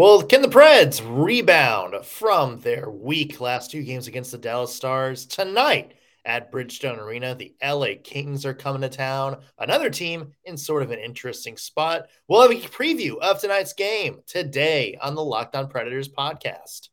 Well, 0.00 0.22
can 0.22 0.40
the 0.40 0.48
Preds 0.48 1.02
rebound 1.04 2.06
from 2.06 2.58
their 2.60 2.88
weak 2.88 3.38
last 3.38 3.70
two 3.70 3.82
games 3.82 4.06
against 4.06 4.30
the 4.30 4.38
Dallas 4.38 4.74
Stars 4.74 5.26
tonight 5.26 5.92
at 6.24 6.50
Bridgestone 6.50 6.96
Arena? 6.96 7.34
The 7.34 7.54
LA 7.62 8.00
Kings 8.02 8.46
are 8.46 8.54
coming 8.54 8.80
to 8.80 8.88
town. 8.88 9.42
Another 9.58 9.90
team 9.90 10.32
in 10.44 10.56
sort 10.56 10.82
of 10.82 10.90
an 10.90 11.00
interesting 11.00 11.58
spot. 11.58 12.06
We'll 12.28 12.40
have 12.40 12.50
a 12.50 12.66
preview 12.68 13.18
of 13.18 13.42
tonight's 13.42 13.74
game 13.74 14.20
today 14.26 14.96
on 15.02 15.14
the 15.14 15.22
Locked 15.22 15.54
On 15.54 15.68
Predators 15.68 16.08
podcast. 16.08 16.88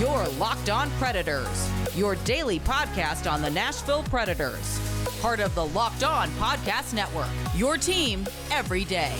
Your 0.00 0.26
Locked 0.30 0.68
On 0.68 0.90
Predators, 0.98 1.70
your 1.94 2.16
daily 2.24 2.58
podcast 2.58 3.30
on 3.30 3.40
the 3.40 3.50
Nashville 3.50 4.02
Predators 4.02 4.80
part 5.22 5.38
of 5.38 5.54
the 5.54 5.64
Locked 5.64 6.02
On 6.02 6.28
Podcast 6.30 6.92
Network. 6.92 7.28
Your 7.54 7.78
team 7.78 8.26
every 8.50 8.84
day. 8.84 9.14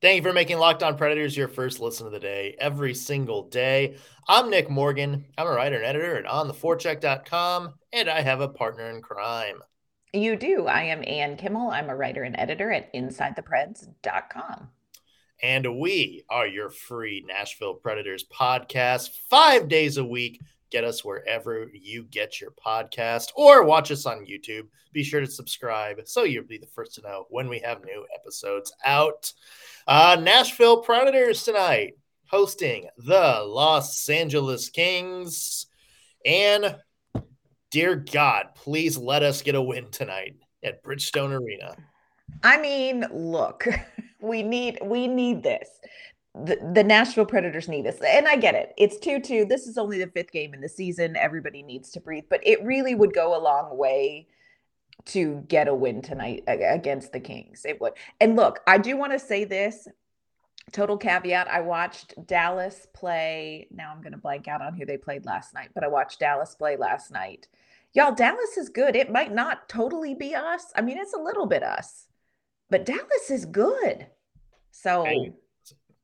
Thank 0.00 0.16
you 0.16 0.22
for 0.22 0.32
making 0.32 0.58
Locked 0.58 0.82
On 0.82 0.96
Predators 0.96 1.36
your 1.36 1.48
first 1.48 1.78
listen 1.78 2.06
of 2.06 2.12
the 2.12 2.18
day 2.18 2.56
every 2.58 2.94
single 2.94 3.42
day. 3.48 3.98
I'm 4.26 4.48
Nick 4.48 4.70
Morgan. 4.70 5.26
I'm 5.36 5.46
a 5.46 5.50
writer 5.50 5.76
and 5.76 5.84
editor 5.84 6.16
at 6.16 6.24
ontheforecheck.com, 6.24 7.74
and 7.92 8.08
I 8.08 8.22
have 8.22 8.40
a 8.40 8.48
partner 8.48 8.88
in 8.88 9.02
crime. 9.02 9.62
You 10.14 10.36
do. 10.36 10.66
I 10.66 10.84
am 10.84 11.04
Ann 11.06 11.36
Kimmel. 11.36 11.70
I'm 11.70 11.90
a 11.90 11.94
writer 11.94 12.22
and 12.22 12.34
editor 12.36 12.72
at 12.72 12.92
InsideThePreds.com. 12.94 14.70
And 15.42 15.80
we 15.80 16.24
are 16.30 16.46
your 16.46 16.70
free 16.70 17.24
Nashville 17.26 17.74
Predators 17.74 18.24
podcast 18.32 19.10
five 19.28 19.66
days 19.68 19.96
a 19.96 20.04
week. 20.04 20.40
Get 20.70 20.84
us 20.84 21.04
wherever 21.04 21.68
you 21.74 22.04
get 22.04 22.40
your 22.40 22.52
podcast 22.52 23.32
or 23.34 23.64
watch 23.64 23.90
us 23.90 24.06
on 24.06 24.24
YouTube. 24.24 24.68
Be 24.92 25.02
sure 25.02 25.20
to 25.20 25.26
subscribe 25.26 26.00
so 26.04 26.22
you'll 26.22 26.44
be 26.44 26.58
the 26.58 26.66
first 26.68 26.94
to 26.94 27.02
know 27.02 27.26
when 27.28 27.48
we 27.48 27.58
have 27.58 27.84
new 27.84 28.06
episodes 28.14 28.72
out. 28.84 29.32
Uh, 29.88 30.16
Nashville 30.22 30.80
Predators 30.80 31.42
tonight 31.42 31.94
hosting 32.26 32.88
the 32.98 33.42
Los 33.44 34.08
Angeles 34.08 34.68
Kings. 34.68 35.66
And 36.24 36.76
dear 37.72 37.96
God, 37.96 38.50
please 38.54 38.96
let 38.96 39.24
us 39.24 39.42
get 39.42 39.56
a 39.56 39.62
win 39.62 39.90
tonight 39.90 40.36
at 40.62 40.84
Bridgestone 40.84 41.36
Arena. 41.36 41.74
I 42.44 42.60
mean, 42.60 43.04
look. 43.12 43.66
we 44.22 44.42
need 44.42 44.78
we 44.82 45.06
need 45.06 45.42
this. 45.42 45.68
The, 46.34 46.56
the 46.72 46.82
Nashville 46.82 47.26
Predators 47.26 47.68
need 47.68 47.84
this. 47.84 48.00
And 48.00 48.26
I 48.26 48.36
get 48.36 48.54
it. 48.54 48.72
It's 48.78 48.98
2 48.98 49.20
2. 49.20 49.44
This 49.44 49.66
is 49.66 49.76
only 49.76 49.98
the 49.98 50.10
fifth 50.10 50.32
game 50.32 50.54
in 50.54 50.60
the 50.60 50.68
season. 50.68 51.16
Everybody 51.16 51.62
needs 51.62 51.90
to 51.90 52.00
breathe, 52.00 52.24
but 52.30 52.40
it 52.46 52.64
really 52.64 52.94
would 52.94 53.12
go 53.12 53.36
a 53.36 53.40
long 53.40 53.76
way 53.76 54.28
to 55.04 55.44
get 55.48 55.68
a 55.68 55.74
win 55.74 56.00
tonight 56.00 56.44
against 56.46 57.12
the 57.12 57.20
Kings. 57.20 57.64
It 57.66 57.80
would. 57.80 57.94
And 58.20 58.36
look, 58.36 58.60
I 58.66 58.78
do 58.78 58.96
want 58.96 59.12
to 59.12 59.18
say 59.18 59.44
this 59.44 59.88
total 60.70 60.96
caveat 60.96 61.48
I 61.48 61.60
watched 61.60 62.14
Dallas 62.26 62.86
play. 62.94 63.66
Now 63.70 63.92
I'm 63.92 64.00
going 64.00 64.12
to 64.12 64.18
blank 64.18 64.48
out 64.48 64.62
on 64.62 64.74
who 64.74 64.86
they 64.86 64.96
played 64.96 65.26
last 65.26 65.54
night, 65.54 65.70
but 65.74 65.84
I 65.84 65.88
watched 65.88 66.20
Dallas 66.20 66.54
play 66.54 66.76
last 66.76 67.10
night. 67.10 67.48
Y'all, 67.94 68.14
Dallas 68.14 68.56
is 68.56 68.68
good. 68.68 68.96
It 68.96 69.12
might 69.12 69.34
not 69.34 69.68
totally 69.68 70.14
be 70.14 70.34
us. 70.34 70.72
I 70.74 70.80
mean, 70.80 70.96
it's 70.98 71.14
a 71.14 71.20
little 71.20 71.46
bit 71.46 71.62
us 71.62 72.06
but 72.72 72.84
Dallas 72.84 73.30
is 73.30 73.44
good. 73.44 74.06
So. 74.72 75.06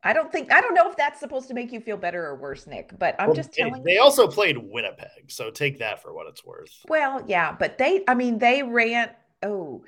I 0.05 0.13
don't 0.13 0.31
think 0.31 0.53
I 0.53 0.61
don't 0.61 0.75
know 0.75 0.89
if 0.89 0.97
that's 0.97 1.19
supposed 1.19 1.49
to 1.49 1.55
make 1.55 1.73
you 1.73 1.81
feel 1.81 1.97
better 1.97 2.25
or 2.25 2.37
worse, 2.37 2.69
Nick. 2.69 2.97
But 2.97 3.17
I'm 3.19 3.31
well, 3.31 3.35
just 3.35 3.53
telling. 3.53 3.83
They, 3.83 3.95
they 3.95 3.99
also 3.99 4.29
played 4.29 4.57
Winnipeg, 4.57 5.29
so 5.29 5.51
take 5.51 5.81
that 5.81 6.01
for 6.01 6.15
what 6.15 6.29
it's 6.29 6.45
worth. 6.45 6.71
Well, 6.89 7.25
yeah, 7.27 7.51
but 7.51 7.79
they, 7.79 8.05
I 8.07 8.15
mean, 8.15 8.39
they 8.39 8.63
ran. 8.63 9.11
Oh, 9.43 9.83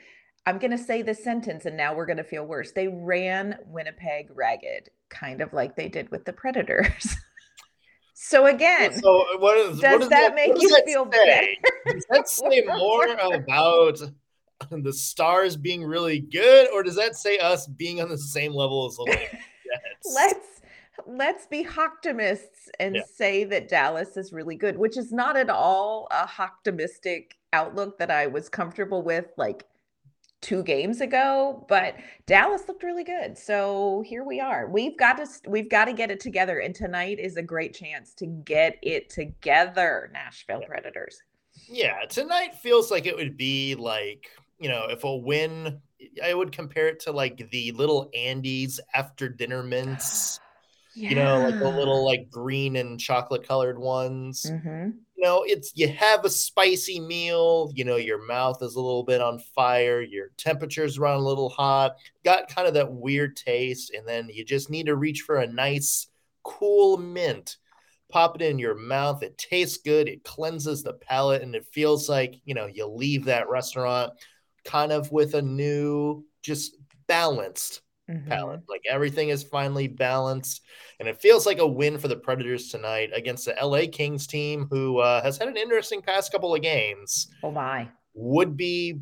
I'm 0.47 0.59
going 0.59 0.73
to 0.73 0.79
say 0.79 1.03
this 1.03 1.23
sentence, 1.23 1.65
and 1.65 1.77
now 1.77 1.95
we're 1.95 2.07
going 2.07 2.17
to 2.17 2.25
feel 2.25 2.45
worse. 2.45 2.73
They 2.73 2.89
ran 2.89 3.57
Winnipeg 3.67 4.31
ragged, 4.35 4.89
kind 5.11 5.41
of 5.41 5.53
like 5.53 5.77
they 5.77 5.89
did 5.89 6.11
with 6.11 6.25
the 6.25 6.33
Predators. 6.33 7.15
so 8.15 8.47
again, 8.47 9.01
so 9.01 9.25
what 9.39 9.57
is, 9.59 9.79
does, 9.79 10.01
what 10.01 10.11
that, 10.11 10.35
that 10.35 10.35
make 10.35 10.61
you 10.61 10.71
that 10.71 10.83
feel 10.87 11.05
say? 11.05 11.11
better? 11.11 11.95
Does 11.95 12.07
that 12.11 12.29
say 12.29 12.63
more 12.67 13.07
about 13.33 14.01
the 14.71 14.93
stars 14.93 15.57
being 15.57 15.85
really 15.85 16.21
good, 16.21 16.69
or 16.73 16.83
does 16.83 16.97
that 16.97 17.17
say 17.17 17.39
us 17.39 17.67
being 17.67 18.01
on 18.01 18.09
the 18.09 18.19
same 18.19 18.53
level 18.53 18.87
as 18.87 18.97
the 18.97 19.07
Jets? 19.07 19.45
let's 20.15 20.47
let's 21.07 21.47
be 21.47 21.67
optimists 21.79 22.69
and 22.79 22.97
yeah. 22.97 23.03
say 23.15 23.45
that 23.45 23.69
Dallas 23.69 24.17
is 24.17 24.33
really 24.33 24.57
good, 24.57 24.77
which 24.77 24.97
is 24.97 25.13
not 25.13 25.37
at 25.37 25.51
all 25.51 26.09
a 26.11 26.29
optimistic 26.39 27.37
outlook 27.53 27.99
that 27.99 28.11
I 28.11 28.27
was 28.27 28.49
comfortable 28.49 29.03
with 29.03 29.27
like 29.37 29.67
two 30.41 30.63
games 30.63 31.01
ago, 31.01 31.65
but 31.69 31.97
Dallas 32.27 32.63
looked 32.67 32.83
really 32.83 33.05
good. 33.05 33.37
So 33.37 34.03
here 34.07 34.25
we 34.25 34.41
are. 34.41 34.69
We've 34.69 34.97
got 34.97 35.19
to 35.19 35.27
we've 35.49 35.69
got 35.69 35.87
to 35.87 35.93
get 35.93 36.11
it 36.11 36.21
together 36.21 36.61
and 36.61 36.75
tonight 36.75 37.19
is 37.19 37.37
a 37.37 37.43
great 37.43 37.75
chance 37.75 38.15
to 38.15 38.27
get 38.27 38.79
it 38.83 39.11
together, 39.11 40.11
Nashville 40.13 40.61
yeah. 40.61 40.69
Predators. 40.69 41.23
Yeah, 41.69 42.05
tonight 42.09 42.55
feels 42.55 42.91
like 42.91 43.07
it 43.07 43.17
would 43.17 43.37
be 43.37 43.75
like 43.75 44.31
you 44.61 44.69
know, 44.69 44.87
if 44.89 45.05
a 45.05 45.17
win, 45.17 45.81
I 46.23 46.35
would 46.35 46.53
compare 46.53 46.89
it 46.89 47.01
to 47.01 47.13
like 47.13 47.51
the 47.51 47.73
little 47.73 48.11
Andes 48.15 48.79
after 48.95 49.29
dinner 49.29 49.63
mints. 49.63 50.39
Yeah. 50.95 51.09
You 51.11 51.15
know, 51.15 51.39
like 51.45 51.59
the 51.59 51.69
little 51.69 52.05
like 52.05 52.31
green 52.31 52.77
and 52.77 52.99
chocolate 53.01 53.47
colored 53.47 53.79
ones. 53.79 54.45
Mm-hmm. 54.49 54.91
You 55.17 55.25
know, 55.25 55.45
it's 55.47 55.73
you 55.75 55.89
have 55.89 56.25
a 56.25 56.31
spicy 56.31 57.01
meal. 57.01 57.71
You 57.75 57.85
know, 57.85 57.97
your 57.97 58.27
mouth 58.27 58.63
is 58.63 58.75
a 58.75 58.81
little 58.81 59.05
bit 59.05 59.21
on 59.21 59.39
fire. 59.55 60.03
Your 60.03 60.31
temperatures 60.37 60.99
run 60.99 61.17
a 61.17 61.25
little 61.25 61.49
hot. 61.49 61.97
Got 62.25 62.55
kind 62.55 62.69
of 62.69 62.75
that 62.75 62.93
weird 62.93 63.37
taste, 63.37 63.93
and 63.95 64.07
then 64.07 64.29
you 64.31 64.45
just 64.45 64.69
need 64.69 64.87
to 64.87 64.97
reach 64.97 65.23
for 65.23 65.37
a 65.37 65.47
nice, 65.47 66.09
cool 66.43 66.97
mint 66.97 67.57
pop 68.11 68.35
it 68.35 68.43
in 68.43 68.59
your 68.59 68.75
mouth. 68.75 69.23
It 69.23 69.39
tastes 69.39 69.79
good. 69.79 70.09
It 70.09 70.25
cleanses 70.25 70.83
the 70.83 70.95
palate, 70.95 71.43
and 71.43 71.55
it 71.55 71.67
feels 71.73 72.09
like 72.09 72.41
you 72.45 72.55
know 72.55 72.67
you 72.67 72.87
leave 72.87 73.25
that 73.27 73.49
restaurant 73.49 74.13
kind 74.65 74.93
of 74.93 75.11
with 75.13 75.35
a 75.35 75.43
new, 75.43 76.25
just 76.43 76.77
balanced 77.07 77.83
mm-hmm. 78.11 78.29
palette. 78.29 78.63
Like 78.69 78.83
everything 78.89 79.31
is 79.31 79.43
finally 79.43 79.89
balanced. 79.89 80.63
And 80.99 81.09
it 81.09 81.21
feels 81.21 81.47
like 81.47 81.59
a 81.59 81.67
win 81.67 81.99
for 81.99 82.09
the 82.09 82.17
Predators 82.17 82.69
tonight 82.69 83.11
against 83.15 83.47
the 83.47 83.57
LA 83.61 83.83
Kings 83.91 84.27
team, 84.27 84.67
who 84.71 84.99
uh, 84.99 85.23
has 85.23 85.39
had 85.39 85.49
an 85.49 85.57
interesting 85.57 86.03
past 86.03 86.33
couple 86.33 86.55
of 86.55 86.63
games. 86.63 87.29
Oh, 87.43 87.51
my. 87.51 87.89
Would 88.15 88.57
be 88.57 89.01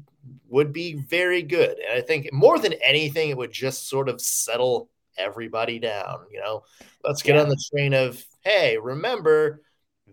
would 0.49 0.73
be 0.73 0.95
very 0.95 1.43
good. 1.43 1.79
And 1.79 1.99
I 1.99 2.03
think 2.03 2.31
more 2.33 2.59
than 2.59 2.75
anything, 2.75 3.31
it 3.31 3.37
would 3.37 3.53
just 3.53 3.89
sort 3.89 4.09
of 4.09 4.21
settle 4.21 4.91
everybody 5.17 5.79
down. 5.79 6.27
You 6.31 6.41
know, 6.41 6.65
let's 7.03 7.23
get 7.23 7.37
yeah. 7.37 7.43
on 7.43 7.49
the 7.49 7.63
train 7.73 7.95
of, 7.95 8.23
hey, 8.43 8.77
remember, 8.77 9.63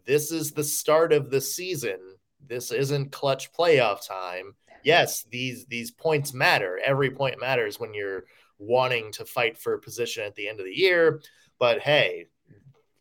this 0.05 0.31
is 0.31 0.51
the 0.51 0.63
start 0.63 1.11
of 1.11 1.29
the 1.29 1.41
season. 1.41 1.99
This 2.47 2.71
isn't 2.71 3.11
clutch 3.11 3.51
playoff 3.51 4.07
time 4.07 4.55
yes, 4.85 5.25
these 5.29 5.65
these 5.65 5.91
points 5.91 6.33
matter. 6.33 6.79
Every 6.83 7.09
point 7.09 7.41
matters 7.41 7.79
when 7.79 7.93
you're 7.93 8.25
wanting 8.57 9.11
to 9.13 9.25
fight 9.25 9.57
for 9.57 9.73
a 9.73 9.79
position 9.79 10.23
at 10.23 10.35
the 10.35 10.47
end 10.47 10.59
of 10.59 10.65
the 10.65 10.77
year. 10.77 11.21
But 11.59 11.79
hey, 11.79 12.27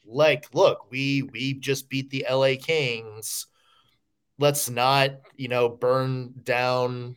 like, 0.04 0.52
look, 0.52 0.90
we 0.90 1.22
we 1.22 1.54
just 1.54 1.88
beat 1.88 2.10
the 2.10 2.26
LA 2.28 2.54
Kings. 2.60 3.46
Let's 4.38 4.68
not, 4.68 5.12
you 5.36 5.46
know, 5.46 5.68
burn 5.68 6.34
down 6.42 7.16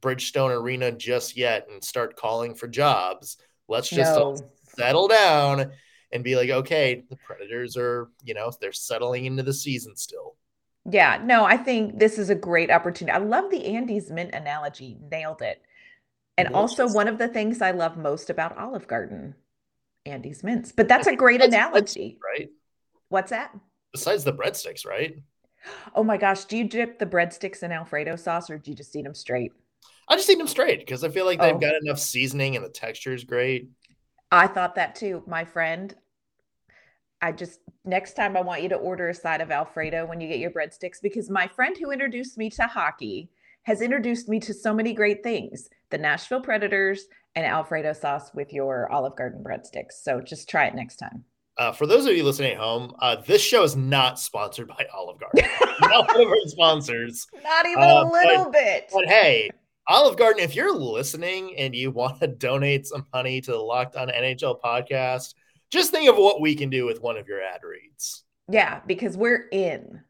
Bridgestone 0.00 0.50
Arena 0.50 0.90
just 0.90 1.36
yet 1.36 1.68
and 1.70 1.84
start 1.84 2.16
calling 2.16 2.56
for 2.56 2.66
jobs. 2.66 3.36
Let's 3.68 3.88
just 3.88 4.18
no. 4.18 4.36
settle 4.76 5.06
down 5.06 5.70
and 6.10 6.24
be 6.24 6.34
like, 6.34 6.50
okay, 6.50 7.04
the 7.08 7.16
Predators 7.16 7.76
are, 7.76 8.08
you 8.24 8.34
know, 8.34 8.50
they're 8.60 8.72
settling 8.72 9.26
into 9.26 9.44
the 9.44 9.52
season 9.52 9.94
still. 9.94 10.34
Yeah, 10.88 11.20
no, 11.24 11.44
I 11.44 11.56
think 11.56 11.98
this 11.98 12.18
is 12.18 12.30
a 12.30 12.34
great 12.34 12.70
opportunity. 12.70 13.16
I 13.16 13.18
love 13.18 13.50
the 13.50 13.64
Andes 13.66 14.10
mint 14.10 14.34
analogy. 14.34 14.96
Nailed 15.10 15.42
it. 15.42 15.60
And 16.38 16.48
also 16.48 16.86
one 16.88 17.08
of 17.08 17.18
the 17.18 17.28
things 17.28 17.62
I 17.62 17.70
love 17.70 17.96
most 17.96 18.28
about 18.28 18.58
Olive 18.58 18.86
Garden, 18.86 19.34
Andes 20.04 20.44
mints. 20.44 20.70
But 20.70 20.86
that's 20.86 21.06
a 21.06 21.16
great 21.16 21.42
analogy. 21.42 22.18
Right. 22.22 22.50
What's 23.08 23.30
that? 23.30 23.56
Besides 23.92 24.24
the 24.24 24.34
breadsticks, 24.34 24.86
right? 24.86 25.16
Oh 25.94 26.04
my 26.04 26.18
gosh, 26.18 26.44
do 26.44 26.56
you 26.56 26.64
dip 26.64 26.98
the 26.98 27.06
breadsticks 27.06 27.62
in 27.62 27.72
Alfredo 27.72 28.16
sauce 28.16 28.50
or 28.50 28.58
do 28.58 28.70
you 28.70 28.76
just 28.76 28.94
eat 28.94 29.02
them 29.02 29.14
straight? 29.14 29.52
I 30.08 30.16
just 30.16 30.28
eat 30.30 30.38
them 30.38 30.46
straight 30.46 30.80
because 30.80 31.02
I 31.02 31.08
feel 31.08 31.24
like 31.24 31.40
they've 31.40 31.54
oh. 31.54 31.58
got 31.58 31.74
enough 31.82 31.98
seasoning 31.98 32.54
and 32.54 32.64
the 32.64 32.68
texture 32.68 33.14
is 33.14 33.24
great. 33.24 33.68
I 34.30 34.46
thought 34.46 34.74
that 34.74 34.94
too. 34.94 35.22
My 35.26 35.44
friend, 35.44 35.94
I 37.22 37.32
just 37.32 37.60
next 37.84 38.14
time 38.14 38.36
I 38.36 38.42
want 38.42 38.62
you 38.62 38.68
to 38.70 38.76
order 38.76 39.08
a 39.08 39.14
side 39.14 39.40
of 39.40 39.50
Alfredo 39.50 40.06
when 40.06 40.20
you 40.20 40.28
get 40.28 40.38
your 40.38 40.50
breadsticks 40.50 41.00
because 41.02 41.30
my 41.30 41.48
friend 41.48 41.76
who 41.76 41.90
introduced 41.90 42.36
me 42.36 42.50
to 42.50 42.66
hockey 42.66 43.30
has 43.62 43.80
introduced 43.80 44.28
me 44.28 44.38
to 44.40 44.54
so 44.54 44.72
many 44.72 44.92
great 44.92 45.22
things. 45.22 45.68
The 45.90 45.98
Nashville 45.98 46.40
Predators 46.40 47.06
and 47.34 47.44
Alfredo 47.44 47.92
sauce 47.92 48.32
with 48.34 48.52
your 48.52 48.90
Olive 48.92 49.16
Garden 49.16 49.42
breadsticks. 49.42 50.02
So 50.02 50.20
just 50.20 50.48
try 50.48 50.66
it 50.66 50.74
next 50.74 50.96
time. 50.96 51.24
Uh, 51.58 51.72
for 51.72 51.86
those 51.86 52.04
of 52.06 52.14
you 52.14 52.22
listening 52.22 52.52
at 52.52 52.58
home, 52.58 52.94
uh, 53.00 53.16
this 53.26 53.42
show 53.42 53.62
is 53.62 53.76
not 53.76 54.20
sponsored 54.20 54.68
by 54.68 54.86
Olive 54.94 55.18
Garden. 55.18 55.50
not 55.80 56.06
one 56.12 56.26
of 56.26 56.28
our 56.28 56.36
sponsors. 56.46 57.26
Not 57.42 57.66
even 57.66 57.82
uh, 57.82 58.04
a 58.04 58.04
little 58.04 58.44
but, 58.44 58.52
bit. 58.52 58.90
But 58.92 59.06
hey, 59.06 59.50
Olive 59.88 60.18
Garden, 60.18 60.42
if 60.42 60.54
you're 60.54 60.74
listening 60.74 61.56
and 61.56 61.74
you 61.74 61.90
want 61.90 62.20
to 62.20 62.26
donate 62.26 62.86
some 62.86 63.06
money 63.14 63.40
to 63.40 63.52
the 63.52 63.58
Locked 63.58 63.96
On 63.96 64.08
NHL 64.08 64.60
podcast, 64.60 65.34
just 65.70 65.90
think 65.90 66.08
of 66.08 66.16
what 66.16 66.40
we 66.40 66.54
can 66.54 66.70
do 66.70 66.86
with 66.86 67.00
one 67.00 67.16
of 67.16 67.28
your 67.28 67.42
ad 67.42 67.60
reads. 67.62 68.24
Yeah, 68.48 68.80
because 68.86 69.16
we're 69.16 69.48
in. 69.50 70.00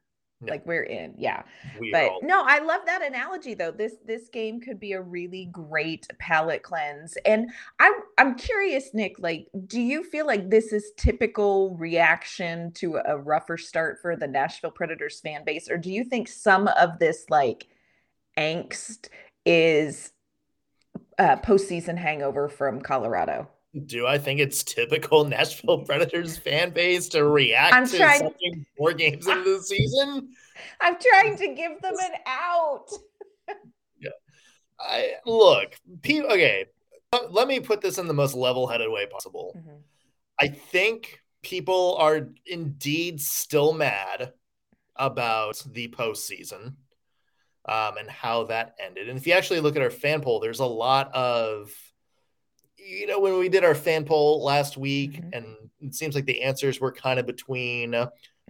No. 0.43 0.53
Like 0.53 0.67
we're 0.67 0.83
in, 0.83 1.15
yeah. 1.17 1.45
We 1.81 1.91
but 1.91 2.11
all... 2.11 2.21
no, 2.23 2.45
I 2.47 2.59
love 2.59 2.83
that 2.85 3.01
analogy 3.01 3.55
though. 3.55 3.71
This 3.71 3.95
this 4.05 4.29
game 4.29 4.61
could 4.61 4.79
be 4.79 4.93
a 4.93 5.01
really 5.01 5.47
great 5.51 6.07
palate 6.19 6.63
cleanse. 6.63 7.17
And 7.25 7.51
I'm 7.81 7.95
I'm 8.19 8.35
curious, 8.35 8.91
Nick, 8.93 9.19
like, 9.19 9.49
do 9.67 9.81
you 9.81 10.05
feel 10.05 10.27
like 10.27 10.51
this 10.51 10.75
is 10.75 10.93
typical 10.99 11.75
reaction 11.77 12.71
to 12.73 13.01
a 13.07 13.17
rougher 13.17 13.57
start 13.57 13.99
for 14.03 14.15
the 14.15 14.27
Nashville 14.27 14.71
Predators 14.71 15.21
fan 15.21 15.43
base? 15.43 15.71
Or 15.71 15.79
do 15.79 15.91
you 15.91 16.05
think 16.05 16.29
some 16.29 16.69
of 16.69 16.99
this 16.99 17.25
like 17.31 17.69
angst 18.37 19.09
is 19.47 20.13
uh 21.19 21.37
postseason 21.37 21.97
hangover 21.97 22.51
from 22.51 22.83
Colorado? 22.83 23.49
Do 23.85 24.07
I 24.07 24.19
think 24.19 24.41
it's 24.41 24.63
typical 24.63 25.25
Nashville 25.29 25.85
Predators 25.85 26.37
fan 26.37 26.71
base 26.71 27.09
to 27.11 27.25
react 27.25 27.75
I'm 27.75 27.87
to 27.87 27.97
trying, 27.97 28.21
something 28.21 28.67
four 28.77 28.93
games 28.93 29.27
into 29.27 29.57
the 29.57 29.63
season? 29.63 30.31
I'm 30.81 30.97
trying 31.01 31.37
to 31.37 31.49
give 31.49 31.81
them 31.83 31.95
an 31.99 32.13
out. 32.27 32.87
yeah. 34.01 34.11
I 34.81 35.15
look, 35.27 35.75
okay. 36.07 36.67
Let 37.31 37.49
me 37.49 37.61
put 37.61 37.81
this 37.81 37.99
in 37.99 38.09
the 38.09 38.15
most 38.15 38.35
level-headed 38.35 38.91
way 38.91 39.07
possible. 39.07 39.55
Mm-hmm. 39.57 39.77
I 40.41 40.49
think 40.49 41.21
people 41.43 41.97
are 41.99 42.29
indeed 42.45 43.21
still 43.21 43.73
mad 43.73 44.33
about 44.97 45.63
the 45.73 45.89
postseason 45.89 46.75
um, 47.67 47.97
and 47.99 48.11
how 48.11 48.45
that 48.45 48.75
ended. 48.79 49.09
And 49.09 49.19
if 49.19 49.27
you 49.27 49.33
actually 49.33 49.61
look 49.61 49.77
at 49.77 49.83
our 49.83 49.91
fan 49.91 50.21
poll, 50.21 50.41
there's 50.41 50.61
a 50.61 50.67
lot 50.67 51.15
of 51.15 51.71
you 52.87 53.07
know, 53.07 53.19
when 53.19 53.39
we 53.39 53.49
did 53.49 53.65
our 53.65 53.75
fan 53.75 54.05
poll 54.05 54.45
last 54.45 54.77
week, 54.77 55.15
mm-hmm. 55.15 55.29
and 55.33 55.47
it 55.81 55.95
seems 55.95 56.15
like 56.15 56.27
the 56.27 56.43
answers 56.43 56.81
were 56.81 56.93
kind 56.93 57.19
of 57.19 57.27
between 57.27 57.95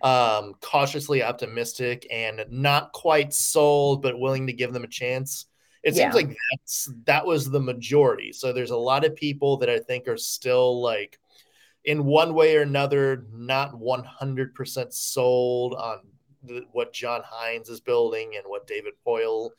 um, 0.02 0.54
cautiously 0.60 1.22
optimistic 1.22 2.06
and 2.10 2.44
not 2.50 2.92
quite 2.92 3.32
sold, 3.32 4.02
but 4.02 4.18
willing 4.18 4.46
to 4.46 4.52
give 4.52 4.72
them 4.72 4.84
a 4.84 4.88
chance. 4.88 5.46
It 5.82 5.94
yeah. 5.94 6.10
seems 6.10 6.14
like 6.14 6.36
that's 6.50 6.90
that 7.04 7.24
was 7.24 7.50
the 7.50 7.60
majority. 7.60 8.32
So 8.32 8.52
there's 8.52 8.70
a 8.70 8.76
lot 8.76 9.04
of 9.04 9.14
people 9.14 9.56
that 9.58 9.70
I 9.70 9.78
think 9.78 10.08
are 10.08 10.16
still 10.16 10.82
like, 10.82 11.18
in 11.84 12.04
one 12.04 12.34
way 12.34 12.56
or 12.56 12.62
another, 12.62 13.24
not 13.32 13.74
100% 13.74 14.92
sold 14.92 15.74
on 15.74 16.00
the, 16.42 16.64
what 16.72 16.92
John 16.92 17.22
Hynes 17.22 17.70
is 17.70 17.80
building 17.80 18.32
and 18.34 18.44
what 18.46 18.66
David 18.66 18.94
Poile 19.06 19.50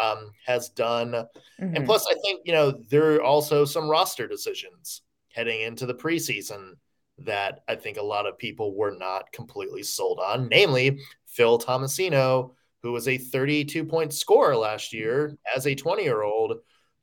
um, 0.00 0.32
has 0.46 0.68
done. 0.70 1.12
Mm-hmm. 1.12 1.76
And 1.76 1.86
plus, 1.86 2.06
I 2.10 2.14
think, 2.24 2.42
you 2.44 2.52
know, 2.52 2.70
there 2.70 3.14
are 3.14 3.22
also 3.22 3.64
some 3.64 3.88
roster 3.88 4.26
decisions 4.26 5.02
heading 5.32 5.62
into 5.62 5.86
the 5.86 5.94
preseason 5.94 6.72
that 7.18 7.60
I 7.68 7.76
think 7.76 7.96
a 7.96 8.02
lot 8.02 8.26
of 8.26 8.38
people 8.38 8.76
were 8.76 8.94
not 8.96 9.32
completely 9.32 9.82
sold 9.82 10.18
on, 10.18 10.48
namely 10.48 11.00
Phil 11.26 11.58
Tomasino, 11.58 12.54
who 12.82 12.92
was 12.92 13.08
a 13.08 13.18
32 13.18 13.84
point 13.84 14.12
scorer 14.12 14.56
last 14.56 14.92
year 14.92 15.36
as 15.54 15.66
a 15.66 15.74
20 15.74 16.02
year 16.02 16.22
old 16.22 16.58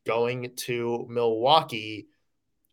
going 0.06 0.52
to 0.56 1.06
Milwaukee 1.10 2.08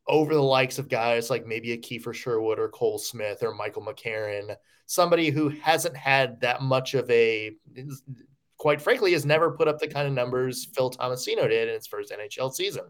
over 0.07 0.35
the 0.35 0.43
likes 0.43 0.79
of 0.79 0.89
guys 0.89 1.31
like 1.31 1.47
maybe 1.47 1.73
a 1.73 1.79
Kiefer 1.79 2.15
Sherwood 2.15 2.59
or 2.59 2.69
Cole 2.69 2.99
Smith 2.99 3.43
or 3.43 3.55
Michael 3.55 3.85
McCarron, 3.85 4.57
somebody 4.87 5.31
who 5.31 5.51
hasn't 5.51 5.97
had 5.97 6.41
that 6.41 6.63
much 6.63 6.95
of 6.95 7.09
a 7.11 7.53
quite 8.59 8.83
frankly, 8.83 9.13
has 9.13 9.25
never 9.25 9.53
put 9.53 9.69
up 9.69 9.79
the 9.79 9.89
kind 9.89 10.07
of 10.07 10.13
numbers 10.13 10.67
Phil 10.75 10.91
Tomasino 10.91 11.49
did 11.49 11.69
in 11.69 11.75
his 11.75 11.87
first 11.87 12.13
NHL 12.13 12.53
season. 12.53 12.85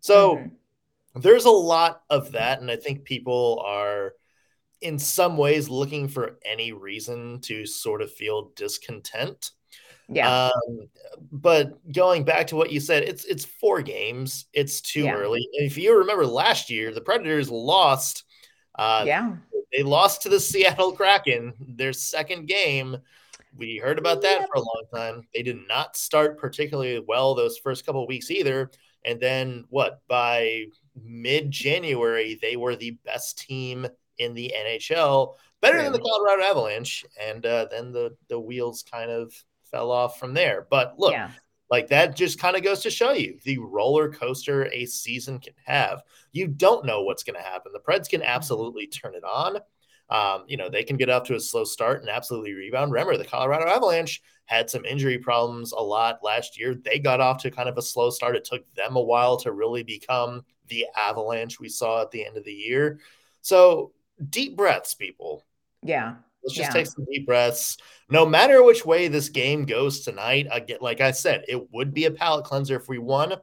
So 0.00 0.36
mm-hmm. 0.36 1.20
there's 1.20 1.44
a 1.44 1.50
lot 1.50 2.02
of 2.10 2.32
that. 2.32 2.60
And 2.60 2.70
I 2.70 2.76
think 2.76 3.04
people 3.04 3.62
are, 3.64 4.14
in 4.80 4.98
some 4.98 5.36
ways, 5.36 5.68
looking 5.68 6.08
for 6.08 6.38
any 6.44 6.72
reason 6.72 7.40
to 7.42 7.64
sort 7.64 8.02
of 8.02 8.12
feel 8.12 8.50
discontent. 8.56 9.52
Yeah. 10.08 10.50
Um, 10.50 10.88
but 11.32 11.92
going 11.92 12.24
back 12.24 12.48
to 12.48 12.56
what 12.56 12.70
you 12.70 12.80
said, 12.80 13.04
it's 13.04 13.24
it's 13.24 13.46
four 13.46 13.80
games. 13.80 14.46
It's 14.52 14.82
too 14.82 15.04
yeah. 15.04 15.14
early. 15.14 15.48
if 15.52 15.78
you 15.78 15.98
remember 15.98 16.26
last 16.26 16.68
year, 16.68 16.92
the 16.92 17.00
Predators 17.00 17.50
lost. 17.50 18.24
Uh, 18.74 19.04
yeah. 19.06 19.36
They 19.72 19.82
lost 19.82 20.22
to 20.22 20.28
the 20.28 20.40
Seattle 20.40 20.92
Kraken 20.92 21.54
their 21.58 21.92
second 21.92 22.46
game 22.46 22.98
we 23.56 23.76
heard 23.76 23.98
about 23.98 24.22
that 24.22 24.48
for 24.48 24.56
a 24.56 24.60
long 24.60 24.84
time. 24.92 25.28
They 25.34 25.42
did 25.42 25.58
not 25.68 25.96
start 25.96 26.38
particularly 26.38 27.02
well 27.06 27.34
those 27.34 27.58
first 27.58 27.86
couple 27.86 28.06
weeks 28.06 28.30
either. 28.30 28.70
And 29.04 29.20
then 29.20 29.64
what? 29.68 30.00
By 30.08 30.64
mid 31.00 31.50
January, 31.50 32.38
they 32.40 32.56
were 32.56 32.76
the 32.76 32.92
best 33.04 33.38
team 33.38 33.86
in 34.18 34.34
the 34.34 34.52
NHL, 34.56 35.34
better 35.60 35.82
than 35.82 35.92
the 35.92 35.98
Colorado 35.98 36.42
Avalanche. 36.42 37.04
And 37.20 37.44
uh, 37.44 37.66
then 37.70 37.92
the 37.92 38.16
the 38.28 38.40
wheels 38.40 38.84
kind 38.90 39.10
of 39.10 39.32
fell 39.70 39.90
off 39.90 40.18
from 40.18 40.34
there. 40.34 40.66
But 40.70 40.98
look, 40.98 41.12
yeah. 41.12 41.30
like 41.70 41.88
that 41.88 42.16
just 42.16 42.38
kind 42.38 42.56
of 42.56 42.62
goes 42.62 42.80
to 42.80 42.90
show 42.90 43.12
you 43.12 43.38
the 43.44 43.58
roller 43.58 44.10
coaster 44.10 44.66
a 44.72 44.86
season 44.86 45.38
can 45.38 45.54
have. 45.64 46.02
You 46.32 46.48
don't 46.48 46.86
know 46.86 47.02
what's 47.02 47.24
going 47.24 47.36
to 47.36 47.42
happen. 47.42 47.72
The 47.72 47.80
Preds 47.80 48.08
can 48.08 48.20
mm-hmm. 48.20 48.30
absolutely 48.30 48.86
turn 48.86 49.14
it 49.14 49.24
on 49.24 49.58
um, 50.10 50.44
you 50.46 50.56
know, 50.56 50.68
they 50.68 50.84
can 50.84 50.96
get 50.96 51.10
off 51.10 51.24
to 51.24 51.34
a 51.34 51.40
slow 51.40 51.64
start 51.64 52.00
and 52.00 52.10
absolutely 52.10 52.52
rebound. 52.52 52.92
Remember, 52.92 53.16
the 53.16 53.24
Colorado 53.24 53.68
Avalanche 53.68 54.22
had 54.46 54.68
some 54.68 54.84
injury 54.84 55.18
problems 55.18 55.72
a 55.72 55.80
lot 55.80 56.18
last 56.22 56.58
year. 56.58 56.74
They 56.74 56.98
got 56.98 57.20
off 57.20 57.42
to 57.42 57.50
kind 57.50 57.68
of 57.68 57.78
a 57.78 57.82
slow 57.82 58.10
start. 58.10 58.36
It 58.36 58.44
took 58.44 58.62
them 58.74 58.96
a 58.96 59.00
while 59.00 59.38
to 59.38 59.52
really 59.52 59.82
become 59.82 60.44
the 60.68 60.86
Avalanche 60.96 61.58
we 61.58 61.68
saw 61.68 62.02
at 62.02 62.10
the 62.10 62.24
end 62.24 62.36
of 62.36 62.44
the 62.44 62.52
year. 62.52 63.00
So, 63.40 63.92
deep 64.30 64.56
breaths, 64.56 64.94
people. 64.94 65.42
Yeah. 65.82 66.16
Let's 66.42 66.54
just 66.54 66.68
yeah. 66.68 66.72
take 66.74 66.86
some 66.86 67.06
deep 67.10 67.24
breaths. 67.24 67.78
No 68.10 68.26
matter 68.26 68.62
which 68.62 68.84
way 68.84 69.08
this 69.08 69.30
game 69.30 69.64
goes 69.64 70.00
tonight, 70.00 70.46
again, 70.50 70.78
like 70.82 71.00
I 71.00 71.12
said, 71.12 71.44
it 71.48 71.72
would 71.72 71.94
be 71.94 72.04
a 72.04 72.10
palate 72.10 72.44
cleanser 72.44 72.76
if 72.76 72.86
we 72.86 72.98
won 72.98 73.34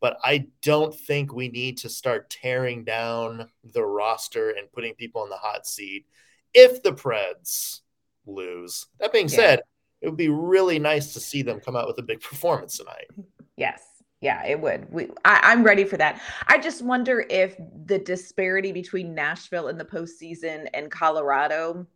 but 0.00 0.18
I 0.24 0.46
don't 0.62 0.94
think 0.94 1.32
we 1.32 1.48
need 1.48 1.78
to 1.78 1.88
start 1.88 2.30
tearing 2.30 2.84
down 2.84 3.48
the 3.62 3.84
roster 3.84 4.50
and 4.50 4.72
putting 4.72 4.94
people 4.94 5.22
in 5.24 5.30
the 5.30 5.36
hot 5.36 5.66
seat 5.66 6.06
if 6.54 6.82
the 6.82 6.92
Preds 6.92 7.80
lose. 8.26 8.86
That 8.98 9.12
being 9.12 9.28
yeah. 9.28 9.36
said, 9.36 9.60
it 10.00 10.08
would 10.08 10.16
be 10.16 10.30
really 10.30 10.78
nice 10.78 11.12
to 11.12 11.20
see 11.20 11.42
them 11.42 11.60
come 11.60 11.76
out 11.76 11.86
with 11.86 11.98
a 11.98 12.02
big 12.02 12.20
performance 12.20 12.78
tonight. 12.78 13.08
Yes. 13.56 13.82
Yeah, 14.22 14.44
it 14.46 14.60
would. 14.60 14.90
We, 14.92 15.08
I, 15.24 15.52
am 15.52 15.62
ready 15.62 15.84
for 15.84 15.96
that. 15.96 16.20
I 16.46 16.58
just 16.58 16.82
wonder 16.82 17.24
if 17.30 17.56
the 17.86 17.98
disparity 17.98 18.70
between 18.70 19.14
Nashville 19.14 19.68
in 19.68 19.78
the 19.78 19.84
postseason 19.84 20.68
and 20.74 20.90
Colorado 20.90 21.86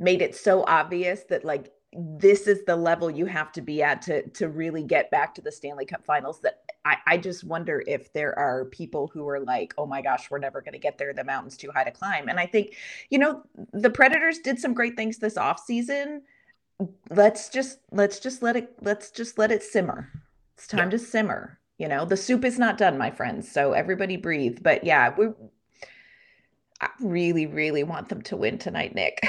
made 0.00 0.22
it 0.22 0.34
so 0.34 0.64
obvious 0.66 1.24
that 1.28 1.44
like 1.44 1.72
this 1.92 2.46
is 2.46 2.64
the 2.64 2.74
level 2.74 3.10
you 3.10 3.26
have 3.26 3.52
to 3.52 3.60
be 3.60 3.82
at 3.82 4.02
to 4.02 4.28
to 4.30 4.48
really 4.48 4.82
get 4.82 5.10
back 5.10 5.34
to 5.34 5.42
the 5.42 5.52
Stanley 5.52 5.84
Cup 5.84 6.04
Finals. 6.04 6.40
That 6.40 6.62
I, 6.84 6.96
I 7.06 7.16
just 7.18 7.44
wonder 7.44 7.82
if 7.86 8.12
there 8.12 8.38
are 8.38 8.64
people 8.66 9.08
who 9.12 9.28
are 9.28 9.40
like, 9.40 9.74
oh 9.76 9.86
my 9.86 10.00
gosh, 10.00 10.30
we're 10.30 10.38
never 10.38 10.60
going 10.60 10.72
to 10.72 10.78
get 10.78 10.98
there. 10.98 11.12
The 11.12 11.24
mountain's 11.24 11.56
too 11.56 11.70
high 11.72 11.84
to 11.84 11.90
climb. 11.90 12.28
And 12.28 12.40
I 12.40 12.46
think, 12.46 12.76
you 13.10 13.18
know, 13.18 13.42
the 13.72 13.90
Predators 13.90 14.38
did 14.38 14.58
some 14.58 14.74
great 14.74 14.96
things 14.96 15.18
this 15.18 15.36
off 15.36 15.60
season. 15.60 16.22
Let's 17.10 17.50
just 17.50 17.80
let's 17.90 18.20
just 18.20 18.42
let 18.42 18.56
it 18.56 18.72
let's 18.80 19.10
just 19.10 19.38
let 19.38 19.52
it 19.52 19.62
simmer. 19.62 20.10
It's 20.56 20.66
time 20.66 20.86
yeah. 20.86 20.90
to 20.90 20.98
simmer. 20.98 21.58
You 21.76 21.88
know, 21.88 22.06
the 22.06 22.16
soup 22.16 22.44
is 22.44 22.58
not 22.58 22.78
done, 22.78 22.96
my 22.96 23.10
friends. 23.10 23.50
So 23.50 23.72
everybody 23.72 24.16
breathe. 24.16 24.60
But 24.62 24.84
yeah, 24.84 25.14
we 25.16 25.28
I 26.80 26.88
really, 27.00 27.46
really 27.46 27.82
want 27.82 28.08
them 28.08 28.22
to 28.22 28.36
win 28.36 28.58
tonight, 28.58 28.94
Nick. 28.94 29.20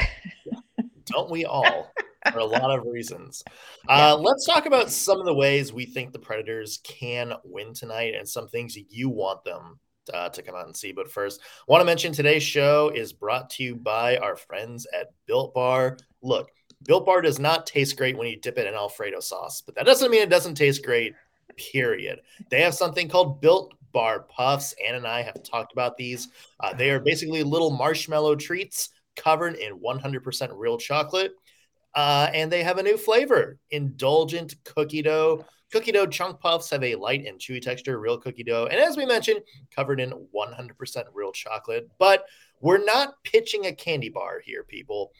Don't 1.05 1.29
we 1.29 1.43
all? 1.45 1.91
For 2.31 2.39
a 2.39 2.45
lot 2.45 2.77
of 2.77 2.85
reasons. 2.85 3.43
Uh, 3.89 4.15
let's 4.15 4.45
talk 4.45 4.67
about 4.67 4.91
some 4.91 5.19
of 5.19 5.25
the 5.25 5.33
ways 5.33 5.73
we 5.73 5.85
think 5.85 6.13
the 6.13 6.19
Predators 6.19 6.79
can 6.83 7.33
win 7.43 7.73
tonight 7.73 8.13
and 8.15 8.29
some 8.29 8.47
things 8.47 8.77
you 8.89 9.09
want 9.09 9.43
them 9.43 9.79
uh, 10.13 10.29
to 10.29 10.43
come 10.43 10.55
out 10.55 10.67
and 10.67 10.77
see. 10.77 10.91
But 10.91 11.11
first, 11.11 11.41
I 11.41 11.63
want 11.67 11.81
to 11.81 11.85
mention 11.85 12.13
today's 12.13 12.43
show 12.43 12.91
is 12.93 13.11
brought 13.11 13.49
to 13.51 13.63
you 13.63 13.75
by 13.75 14.17
our 14.17 14.35
friends 14.35 14.85
at 14.93 15.07
Built 15.25 15.55
Bar. 15.55 15.97
Look, 16.21 16.51
Built 16.83 17.07
Bar 17.07 17.21
does 17.21 17.39
not 17.39 17.65
taste 17.65 17.97
great 17.97 18.17
when 18.17 18.27
you 18.27 18.39
dip 18.39 18.59
it 18.59 18.67
in 18.67 18.75
Alfredo 18.75 19.19
sauce, 19.19 19.61
but 19.61 19.73
that 19.75 19.85
doesn't 19.87 20.11
mean 20.11 20.21
it 20.21 20.29
doesn't 20.29 20.55
taste 20.55 20.85
great, 20.85 21.13
period. 21.57 22.21
They 22.49 22.61
have 22.61 22.75
something 22.75 23.09
called 23.09 23.41
Built 23.41 23.73
Bar 23.91 24.21
Puffs. 24.29 24.73
Ann 24.85 24.95
and 24.95 25.07
I 25.07 25.21
have 25.21 25.43
talked 25.43 25.73
about 25.73 25.97
these. 25.97 26.29
Uh, 26.59 26.73
they 26.73 26.91
are 26.91 26.99
basically 26.99 27.43
little 27.43 27.71
marshmallow 27.71 28.35
treats 28.35 28.89
covered 29.15 29.55
in 29.55 29.79
100% 29.79 30.49
real 30.55 30.77
chocolate. 30.77 31.33
Uh, 31.93 32.29
and 32.33 32.51
they 32.51 32.63
have 32.63 32.77
a 32.77 32.83
new 32.83 32.97
flavor 32.97 33.57
indulgent 33.69 34.55
cookie 34.63 35.01
dough 35.01 35.45
Cookie 35.71 35.93
dough 35.93 36.05
chunk 36.05 36.41
puffs 36.41 36.69
have 36.69 36.83
a 36.83 36.95
light 36.95 37.25
and 37.25 37.39
chewy 37.39 37.61
texture, 37.61 37.97
real 37.97 38.17
cookie 38.17 38.43
dough, 38.43 38.67
and 38.69 38.79
as 38.79 38.97
we 38.97 39.05
mentioned, 39.05 39.39
covered 39.73 40.01
in 40.01 40.11
100% 40.35 41.03
real 41.13 41.31
chocolate. 41.31 41.89
But 41.97 42.25
we're 42.59 42.83
not 42.83 43.23
pitching 43.23 43.65
a 43.65 43.73
candy 43.73 44.09
bar 44.09 44.41
here, 44.43 44.63
people. 44.63 45.13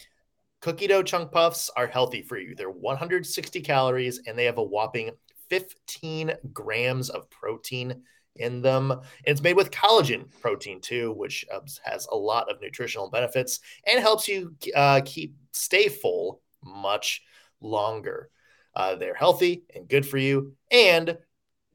Cookie 0.60 0.88
dough 0.88 1.04
chunk 1.04 1.32
puffs 1.32 1.70
are 1.78 1.88
healthy 1.88 2.22
for 2.22 2.38
you. 2.38 2.54
They're 2.54 2.70
160 2.70 3.62
calories 3.62 4.22
and 4.28 4.38
they 4.38 4.46
have 4.46 4.58
a 4.58 4.64
whopping 4.64 5.12
15 5.50 6.34
grams 6.52 7.10
of 7.10 7.30
protein 7.30 8.04
in 8.36 8.62
them. 8.62 8.92
And 8.92 9.02
it's 9.24 9.42
made 9.42 9.56
with 9.56 9.72
collagen 9.72 10.30
protein 10.42 10.82
too, 10.82 11.14
which 11.14 11.46
uh, 11.52 11.62
has 11.84 12.08
a 12.12 12.16
lot 12.16 12.52
of 12.52 12.62
nutritional 12.62 13.10
benefits 13.10 13.62
and 13.88 14.00
helps 14.00 14.28
you 14.28 14.54
uh, 14.76 15.02
keep 15.04 15.34
stay 15.52 15.88
full 15.88 16.42
much 16.64 17.22
longer. 17.60 18.30
Uh, 18.76 18.96
they're 18.96 19.14
healthy 19.14 19.64
and 19.76 19.88
good 19.88 20.06
for 20.06 20.18
you, 20.18 20.54
and 20.72 21.18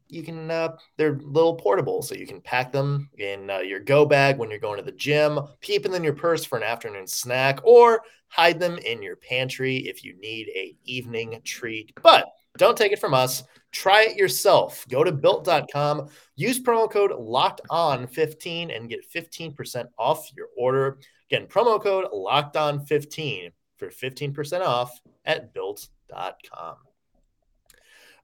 you 0.09 0.23
can 0.23 0.51
uh, 0.51 0.77
they're 0.97 1.19
little 1.19 1.57
portable, 1.57 2.03
so 2.03 2.15
you 2.15 2.27
can 2.27 2.41
pack 2.41 2.73
them 2.73 3.11
in 3.19 3.51
uh, 3.51 3.59
your 3.59 3.81
go 3.81 4.07
bag 4.07 4.39
when 4.39 4.51
you're 4.51 4.59
going 4.59 4.79
to 4.79 4.85
the 4.85 4.93
gym, 4.93 5.39
keep 5.61 5.83
them 5.83 5.95
in 5.95 6.05
your 6.05 6.15
purse 6.15 6.45
for 6.45 6.57
an 6.57 6.63
afternoon 6.63 7.07
snack, 7.07 7.61
or 7.65 8.03
hide 8.29 8.59
them 8.59 8.79
in 8.79 9.03
your 9.03 9.17
pantry 9.17 9.77
if 9.77 10.05
you 10.05 10.19
need 10.21 10.49
a 10.49 10.77
evening 10.85 11.41
treat. 11.45 11.93
But 12.03 12.27
don't 12.57 12.77
take 12.77 12.93
it 12.93 13.01
from 13.01 13.15
us. 13.15 13.43
Try 13.73 14.05
it 14.05 14.17
yourself. 14.17 14.87
Go 14.89 15.05
to 15.05 15.13
built.com, 15.13 16.09
use 16.37 16.63
promo 16.63 16.91
code 16.91 17.13
locked 17.13 17.61
on 17.69 18.07
15 18.07 18.71
and 18.71 18.89
get 18.89 19.11
15% 19.13 19.87
off 19.99 20.31
your 20.35 20.49
order. 20.57 20.99
Again, 21.31 21.47
promo 21.47 21.83
code 21.83 22.07
locked 22.13 22.57
on 22.57 22.87
15 22.87 23.51
for 23.77 23.89
15% 23.89 24.63
off 24.63 25.01
at 25.25 25.53
built.com. 25.53 26.77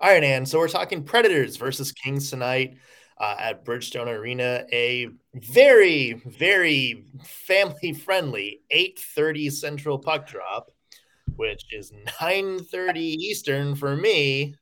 All 0.00 0.10
right, 0.10 0.24
Ann. 0.24 0.46
So 0.46 0.58
we're 0.58 0.68
talking 0.68 1.04
Predators 1.04 1.56
versus 1.56 1.92
Kings 1.92 2.28
tonight 2.28 2.76
uh, 3.18 3.36
at 3.38 3.64
Bridgestone 3.64 4.08
Arena. 4.08 4.64
A 4.72 5.08
very, 5.34 6.14
very 6.26 7.06
family-friendly 7.24 8.62
8:30 8.74 9.52
Central 9.52 9.98
puck 9.98 10.26
drop, 10.26 10.72
which 11.36 11.72
is 11.72 11.92
9:30 12.20 12.96
Eastern 12.98 13.76
for 13.76 13.96
me. 13.96 14.56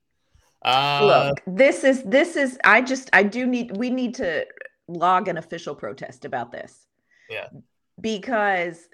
Uh, 0.63 1.31
Look, 1.31 1.43
this 1.47 1.85
is 1.85 2.03
this 2.03 2.37
is. 2.37 2.59
I 2.63 2.83
just 2.83 3.09
I 3.15 3.23
do 3.23 3.47
need. 3.47 3.79
We 3.79 3.89
need 3.89 4.17
to 4.17 4.47
log 4.89 5.29
an 5.29 5.39
official 5.39 5.75
protest 5.75 6.27
about 6.27 6.53
this. 6.53 6.87
Yeah. 7.31 7.49
Because 7.99 8.89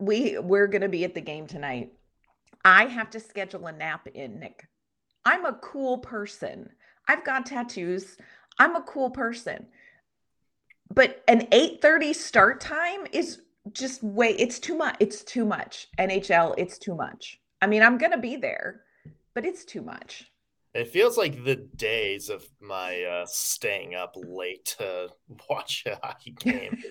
we 0.00 0.38
we're 0.38 0.66
going 0.66 0.82
to 0.82 0.88
be 0.88 1.04
at 1.04 1.14
the 1.14 1.20
game 1.20 1.46
tonight. 1.46 1.92
I 2.64 2.86
have 2.86 3.10
to 3.10 3.20
schedule 3.20 3.66
a 3.66 3.72
nap 3.72 4.08
in, 4.14 4.40
Nick. 4.40 4.66
I'm 5.24 5.44
a 5.44 5.54
cool 5.54 5.98
person. 5.98 6.70
I've 7.06 7.24
got 7.24 7.46
tattoos. 7.46 8.16
I'm 8.58 8.76
a 8.76 8.82
cool 8.82 9.10
person. 9.10 9.66
But 10.92 11.22
an 11.28 11.46
8:30 11.52 12.14
start 12.14 12.60
time 12.60 13.06
is 13.12 13.42
just 13.72 14.02
way 14.02 14.30
it's 14.30 14.58
too 14.58 14.76
much. 14.76 14.96
It's 15.00 15.22
too 15.22 15.44
much. 15.44 15.88
NHL, 15.98 16.54
it's 16.58 16.78
too 16.78 16.94
much. 16.94 17.40
I 17.62 17.66
mean, 17.66 17.82
I'm 17.82 17.98
going 17.98 18.12
to 18.12 18.18
be 18.18 18.36
there, 18.36 18.82
but 19.34 19.44
it's 19.44 19.64
too 19.64 19.82
much. 19.82 20.24
It 20.72 20.88
feels 20.88 21.18
like 21.18 21.44
the 21.44 21.56
days 21.56 22.30
of 22.30 22.44
my 22.60 23.02
uh, 23.02 23.26
staying 23.26 23.94
up 23.94 24.14
late 24.16 24.64
to 24.78 25.08
watch 25.50 25.84
a 25.86 25.98
hockey 26.02 26.30
game 26.30 26.82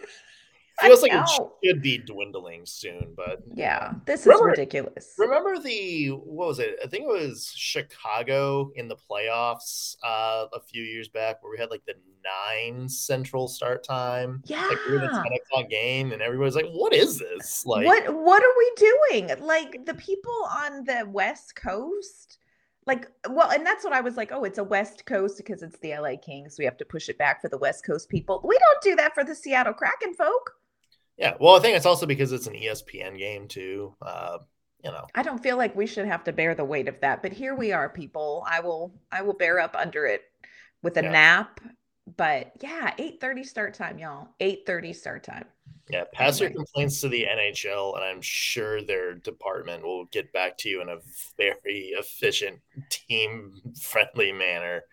feels 0.80 1.02
like 1.02 1.12
it 1.14 1.30
should 1.64 1.82
be 1.82 1.98
dwindling 1.98 2.66
soon, 2.66 3.14
but 3.16 3.44
yeah, 3.54 3.94
this 4.06 4.26
remember, 4.26 4.52
is 4.52 4.58
ridiculous. 4.58 5.14
Remember 5.18 5.60
the 5.60 6.10
what 6.10 6.48
was 6.48 6.60
it? 6.60 6.78
I 6.84 6.88
think 6.88 7.04
it 7.04 7.08
was 7.08 7.52
Chicago 7.56 8.72
in 8.76 8.88
the 8.88 8.96
playoffs 8.96 9.96
uh, 10.04 10.46
a 10.54 10.60
few 10.60 10.84
years 10.84 11.08
back 11.08 11.44
where 11.44 11.52
we 11.52 11.58
had 11.58 11.70
like 11.70 11.86
the 11.86 11.96
nine 12.24 12.88
central 12.90 13.48
start 13.48 13.84
time. 13.84 14.42
Yeah, 14.46 14.66
like 14.68 14.78
we 14.88 14.94
were 14.94 15.00
the 15.00 15.08
ten 15.08 15.34
o'clock 15.34 15.70
game, 15.70 16.12
and 16.12 16.22
everybody's 16.22 16.56
like, 16.56 16.70
"What 16.72 16.94
is 16.94 17.20
this? 17.20 17.66
Like, 17.66 17.86
what 17.86 18.14
what 18.14 18.44
are 18.44 18.58
we 18.58 18.72
doing? 18.76 19.32
Like 19.40 19.86
the 19.86 19.96
people 19.96 20.48
on 20.50 20.84
the 20.84 21.06
West 21.08 21.56
Coast." 21.56 22.40
like 22.90 23.08
well 23.30 23.52
and 23.52 23.66
that's 23.66 23.84
what 23.84 23.94
i 23.94 24.02
was 24.02 24.18
like 24.18 24.32
oh 24.32 24.44
it's 24.44 24.58
a 24.58 24.64
west 24.64 25.06
coast 25.06 25.38
because 25.38 25.62
it's 25.62 25.78
the 25.80 25.96
la 26.00 26.16
kings 26.22 26.58
we 26.58 26.66
have 26.66 26.76
to 26.76 26.86
push 26.86 27.08
it 27.08 27.18
back 27.18 27.40
for 27.40 27.48
the 27.48 27.58
west 27.58 27.86
coast 27.86 28.10
people 28.10 28.42
we 28.44 28.58
don't 28.58 28.82
do 28.82 28.96
that 28.96 29.14
for 29.14 29.24
the 29.24 29.36
seattle 29.36 29.74
kraken 29.74 30.14
folk 30.14 30.56
yeah, 31.20 31.34
well, 31.40 31.58
I 31.58 31.60
think 31.60 31.76
it's 31.76 31.86
also 31.86 32.06
because 32.06 32.32
it's 32.32 32.48
an 32.48 32.54
ESPN 32.54 33.18
game 33.18 33.48
too. 33.48 33.94
Uh, 34.02 34.38
you 34.84 34.90
know, 34.90 35.06
I 35.14 35.22
don't 35.22 35.44
feel 35.44 35.58
like 35.58 35.76
we 35.76 35.86
should 35.86 36.06
have 36.06 36.24
to 36.24 36.32
bear 36.32 36.56
the 36.56 36.64
weight 36.64 36.88
of 36.88 37.00
that, 37.02 37.22
but 37.22 37.34
here 37.34 37.54
we 37.54 37.74
are, 37.74 37.90
people. 37.90 38.46
I 38.50 38.62
will, 38.62 38.94
I 39.12 39.22
will 39.22 39.34
bear 39.34 39.60
up 39.60 39.76
under 39.78 40.06
it 40.06 40.22
with 40.82 40.96
a 40.98 41.04
yeah. 41.04 41.12
nap. 41.12 41.60
But 42.16 42.54
yeah, 42.62 42.94
eight 42.98 43.20
thirty 43.20 43.44
start 43.44 43.74
time, 43.74 44.00
y'all. 44.00 44.30
Eight 44.40 44.64
thirty 44.66 44.94
start 44.94 45.26
time. 45.26 45.46
Yeah, 45.90 46.06
pass 46.14 46.40
your 46.40 46.52
complaints 46.52 47.02
to 47.02 47.10
the 47.10 47.26
NHL, 47.26 47.96
and 47.96 48.04
I'm 48.04 48.22
sure 48.22 48.82
their 48.82 49.16
department 49.16 49.84
will 49.84 50.06
get 50.06 50.32
back 50.32 50.58
to 50.60 50.70
you 50.70 50.82
in 50.82 50.90
a 50.90 50.98
very 51.36 51.94
efficient, 51.98 52.60
team-friendly 52.90 54.32
manner. 54.32 54.84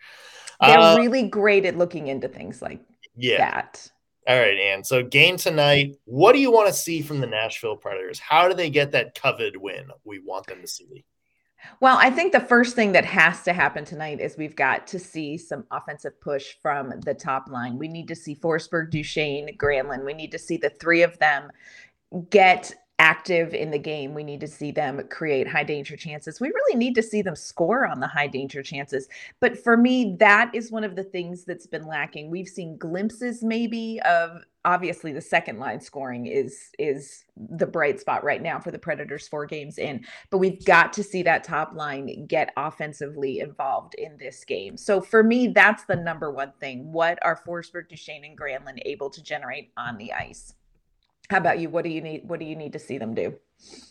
They're 0.59 0.79
uh, 0.79 0.97
really 0.97 1.23
great 1.23 1.65
at 1.65 1.77
looking 1.77 2.07
into 2.07 2.27
things 2.27 2.61
like 2.61 2.81
yeah. 3.15 3.37
that. 3.37 3.91
All 4.27 4.37
right, 4.37 4.59
and 4.59 4.85
So 4.85 5.03
game 5.03 5.37
tonight. 5.37 5.95
What 6.03 6.33
do 6.33 6.39
you 6.39 6.51
want 6.51 6.67
to 6.67 6.73
see 6.73 7.01
from 7.01 7.21
the 7.21 7.27
Nashville 7.27 7.77
Predators? 7.77 8.19
How 8.19 8.49
do 8.49 8.53
they 8.53 8.69
get 8.69 8.91
that 8.91 9.15
coveted 9.15 9.55
win 9.55 9.87
we 10.03 10.19
want 10.19 10.47
them 10.47 10.59
to 10.61 10.67
see? 10.67 11.05
Well, 11.79 11.97
I 11.97 12.09
think 12.09 12.33
the 12.33 12.41
first 12.41 12.75
thing 12.75 12.91
that 12.91 13.05
has 13.05 13.43
to 13.43 13.53
happen 13.53 13.85
tonight 13.85 14.19
is 14.19 14.37
we've 14.37 14.55
got 14.55 14.85
to 14.87 14.99
see 14.99 15.37
some 15.37 15.63
offensive 15.71 16.19
push 16.19 16.55
from 16.61 16.99
the 17.05 17.13
top 17.13 17.49
line. 17.49 17.77
We 17.77 17.87
need 17.87 18.09
to 18.09 18.15
see 18.15 18.35
Forsberg, 18.35 18.91
Duchene, 18.91 19.57
Granlund. 19.57 20.05
We 20.05 20.13
need 20.13 20.31
to 20.33 20.39
see 20.39 20.57
the 20.57 20.69
three 20.71 21.03
of 21.03 21.17
them 21.19 21.49
get 22.29 22.73
active 22.99 23.53
in 23.53 23.69
the 23.69 23.77
game. 23.77 24.13
We 24.13 24.23
need 24.23 24.39
to 24.39 24.47
see 24.47 24.71
them 24.71 25.01
create 25.09 25.47
high 25.47 25.63
danger 25.63 25.95
chances. 25.95 26.39
We 26.39 26.47
really 26.47 26.77
need 26.77 26.95
to 26.95 27.03
see 27.03 27.21
them 27.21 27.35
score 27.35 27.85
on 27.85 27.99
the 27.99 28.07
high 28.07 28.27
danger 28.27 28.63
chances. 28.63 29.07
But 29.39 29.57
for 29.57 29.77
me, 29.77 30.15
that 30.19 30.49
is 30.53 30.71
one 30.71 30.83
of 30.83 30.95
the 30.95 31.03
things 31.03 31.43
that's 31.43 31.67
been 31.67 31.85
lacking. 31.85 32.31
We've 32.31 32.47
seen 32.47 32.77
glimpses 32.77 33.43
maybe 33.43 33.99
of 34.03 34.41
obviously 34.65 35.13
the 35.13 35.21
second 35.21 35.59
line 35.59 35.79
scoring 35.79 36.25
is 36.25 36.71
is 36.77 37.23
the 37.37 37.67
bright 37.67 37.99
spot 37.99 38.23
right 38.23 38.41
now 38.41 38.59
for 38.59 38.71
the 38.71 38.79
Predators 38.79 39.27
four 39.27 39.45
games 39.45 39.77
in, 39.77 40.03
but 40.29 40.39
we've 40.39 40.65
got 40.65 40.91
to 40.93 41.03
see 41.03 41.23
that 41.23 41.43
top 41.43 41.73
line 41.73 42.25
get 42.25 42.51
offensively 42.57 43.39
involved 43.39 43.93
in 43.93 44.17
this 44.17 44.43
game. 44.43 44.75
So 44.75 44.99
for 45.01 45.23
me, 45.23 45.47
that's 45.47 45.85
the 45.85 45.95
number 45.95 46.31
one 46.31 46.51
thing. 46.59 46.91
What 46.91 47.19
are 47.21 47.39
Forsberg, 47.47 47.89
Duchene, 47.89 48.25
and 48.25 48.37
Granlund 48.37 48.79
able 48.85 49.09
to 49.11 49.21
generate 49.21 49.71
on 49.77 49.97
the 49.97 50.11
ice? 50.11 50.53
How 51.29 51.37
about 51.37 51.59
you? 51.59 51.69
What 51.69 51.83
do 51.83 51.89
you 51.89 52.01
need? 52.01 52.27
What 52.27 52.39
do 52.39 52.45
you 52.45 52.55
need 52.55 52.73
to 52.73 52.79
see 52.79 52.97
them 52.97 53.13
do? 53.13 53.35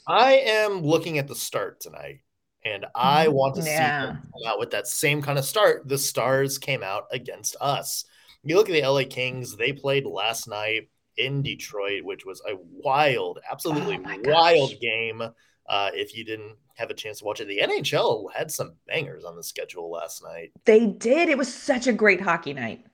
I 0.06 0.34
am 0.34 0.80
looking 0.82 1.18
at 1.18 1.28
the 1.28 1.34
start 1.34 1.80
tonight, 1.80 2.20
and 2.64 2.86
I 2.94 3.26
mm, 3.26 3.32
want 3.32 3.56
to 3.56 3.62
yeah. 3.62 4.00
see 4.00 4.06
them 4.06 4.16
come 4.16 4.52
out 4.52 4.58
with 4.58 4.70
that 4.70 4.86
same 4.86 5.20
kind 5.20 5.38
of 5.38 5.44
start. 5.44 5.86
The 5.86 5.98
Stars 5.98 6.58
came 6.58 6.82
out 6.82 7.04
against 7.10 7.56
us. 7.60 8.04
You 8.42 8.56
look 8.56 8.70
at 8.70 8.72
the 8.72 8.86
LA 8.86 9.02
Kings; 9.08 9.56
they 9.56 9.72
played 9.72 10.06
last 10.06 10.48
night 10.48 10.88
in 11.18 11.42
Detroit, 11.42 12.04
which 12.04 12.24
was 12.24 12.40
a 12.48 12.56
wild, 12.56 13.38
absolutely 13.50 14.00
oh 14.04 14.18
wild 14.24 14.72
game. 14.80 15.22
Uh, 15.68 15.90
if 15.94 16.16
you 16.16 16.24
didn't 16.24 16.56
have 16.76 16.90
a 16.90 16.94
chance 16.94 17.18
to 17.18 17.24
watch 17.24 17.40
it, 17.40 17.48
the 17.48 17.58
NHL 17.58 18.32
had 18.32 18.50
some 18.50 18.74
bangers 18.86 19.24
on 19.24 19.36
the 19.36 19.42
schedule 19.42 19.90
last 19.90 20.22
night. 20.22 20.52
They 20.64 20.86
did. 20.86 21.28
It 21.28 21.36
was 21.36 21.52
such 21.52 21.86
a 21.86 21.92
great 21.92 22.20
hockey 22.20 22.54
night. 22.54 22.86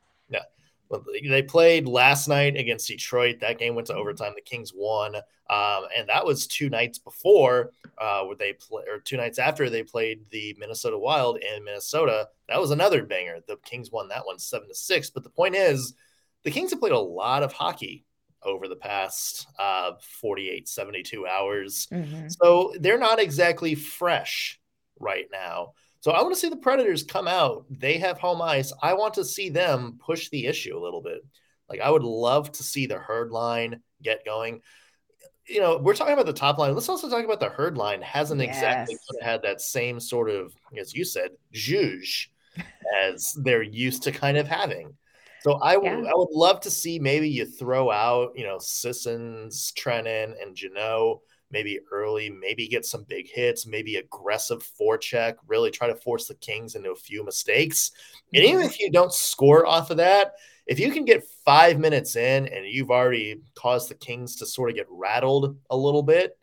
They 1.29 1.43
played 1.43 1.87
last 1.87 2.29
night 2.29 2.57
against 2.57 2.89
Detroit. 2.89 3.41
That 3.41 3.59
game 3.59 3.75
went 3.75 3.87
to 3.89 3.95
overtime. 3.95 4.33
The 4.35 4.43
Kings 4.43 4.73
won, 4.75 5.17
um, 5.17 5.85
and 5.97 6.09
that 6.09 6.25
was 6.25 6.47
two 6.47 6.69
nights 6.69 6.99
before 6.99 7.73
uh, 7.99 8.23
where 8.25 8.37
they 8.37 8.53
play, 8.55 8.85
or 8.91 8.99
two 8.99 9.17
nights 9.17 9.39
after 9.39 9.71
they 9.71 9.83
played 9.83 10.21
the 10.31 10.57
Minnesota 10.59 10.99
Wild 10.99 11.39
in 11.39 11.65
Minnesota. 11.65 12.29
That 12.49 12.61
was 12.61 12.71
another 12.71 13.05
banger. 13.05 13.39
The 13.47 13.57
Kings 13.65 13.91
won 13.91 14.09
that 14.09 14.27
one 14.27 14.39
seven 14.39 14.69
to 14.69 14.75
six. 14.75 15.11
But 15.11 15.25
the 15.25 15.31
point 15.31 15.55
is, 15.55 15.95
the 16.45 16.51
Kings 16.51 16.71
have 16.71 16.81
played 16.81 16.93
a 16.93 16.99
lot 16.99 17.43
of 17.43 17.53
hockey 17.53 18.05
over 18.45 18.69
the 18.69 18.77
past 18.77 19.47
uh, 19.59 19.93
48, 20.21 20.69
72 20.69 21.27
hours. 21.27 21.89
Mm-hmm. 21.93 22.29
So 22.29 22.75
they're 22.81 22.99
not 22.99 23.21
exactly 23.21 23.75
fresh 23.75 24.61
right 24.99 25.27
now. 25.31 25.75
So 26.03 26.11
I 26.11 26.21
want 26.21 26.35
to 26.35 26.41
see 26.41 26.49
the 26.49 26.57
Predators 26.57 27.05
come 27.05 27.29
out. 27.29 27.65
They 27.71 27.97
have 27.99 28.19
home 28.19 28.43
ice. 28.43 28.73
I 28.83 28.95
want 28.95 29.15
to 29.15 29.25
see 29.25 29.51
them 29.51 30.01
push 30.05 30.29
the 30.31 30.47
issue 30.47 30.77
a 30.77 30.83
little 30.83 31.01
bit. 31.01 31.25
Like 31.69 31.79
I 31.79 31.91
would 31.91 32.03
love 32.03 32.51
to 32.53 32.65
see 32.65 32.87
the 32.87 32.99
herd 32.99 33.31
line 33.31 33.81
get 34.03 34.25
going. 34.25 34.63
You 35.47 35.61
know, 35.61 35.79
we're 35.79 35.95
talking 35.95 36.15
about 36.15 36.27
the 36.27 36.33
top 36.33 36.59
line. 36.59 36.75
Let's 36.75 36.89
also 36.89 37.09
talk 37.09 37.25
about 37.25 37.39
the 37.39 37.51
herd 37.51 37.79
line. 37.79 38.03
Hasn't 38.03 38.41
yes. 38.41 38.49
exactly 38.49 38.97
had 39.21 39.43
that 39.43 39.61
same 39.61 40.01
sort 40.01 40.29
of, 40.29 40.53
as 40.77 40.93
you 40.93 41.05
said, 41.05 41.31
zhuzh 41.55 42.27
as 43.01 43.33
they're 43.41 43.63
used 43.63 44.03
to 44.03 44.11
kind 44.11 44.37
of 44.37 44.49
having. 44.49 44.97
So 45.43 45.53
I, 45.61 45.81
yeah. 45.81 46.03
I 46.03 46.13
would 46.15 46.33
love 46.33 46.61
to 46.63 46.71
see 46.71 46.99
maybe 46.99 47.29
you 47.29 47.47
throw 47.47 47.93
out, 47.93 48.33
you 48.35 48.45
know, 48.45 48.59
Sissons, 48.59 49.73
Trenin, 49.79 50.35
and 50.43 50.57
Jeannot 50.57 51.21
maybe 51.53 51.79
early, 51.91 52.31
maybe 52.31 52.67
get 52.67 52.85
some 52.85 53.05
big 53.05 53.29
hits, 53.29 53.67
maybe 53.67 53.97
aggressive 53.97 54.67
forecheck, 54.81 55.35
really 55.47 55.71
try 55.71 55.87
to 55.87 55.95
force 55.95 56.27
the 56.27 56.35
Kings 56.37 56.75
into 56.75 56.91
a 56.91 56.97
few 56.97 57.25
mistakes. 57.25 57.93
And 58.35 58.43
even 58.43 58.61
mm-hmm. 58.61 58.69
if 58.69 58.81
you 58.81 58.91
don't 58.91 59.13
score 59.13 59.67
off 59.67 59.91
of 59.91 59.99
that, 59.99 60.35
if 60.67 60.79
you 60.81 60.91
can 60.91 61.05
get 61.05 61.29
five 61.45 61.79
minutes 61.79 62.17
in 62.17 62.47
and 62.49 62.67
you've 62.67 62.91
already 62.91 63.41
caused 63.55 63.91
the 63.91 63.95
Kings 63.95 64.37
to 64.37 64.47
sort 64.47 64.71
of 64.71 64.77
get 64.77 64.87
rattled 64.89 65.57
a 65.71 65.77
little 65.77 66.03
bit, 66.03 66.37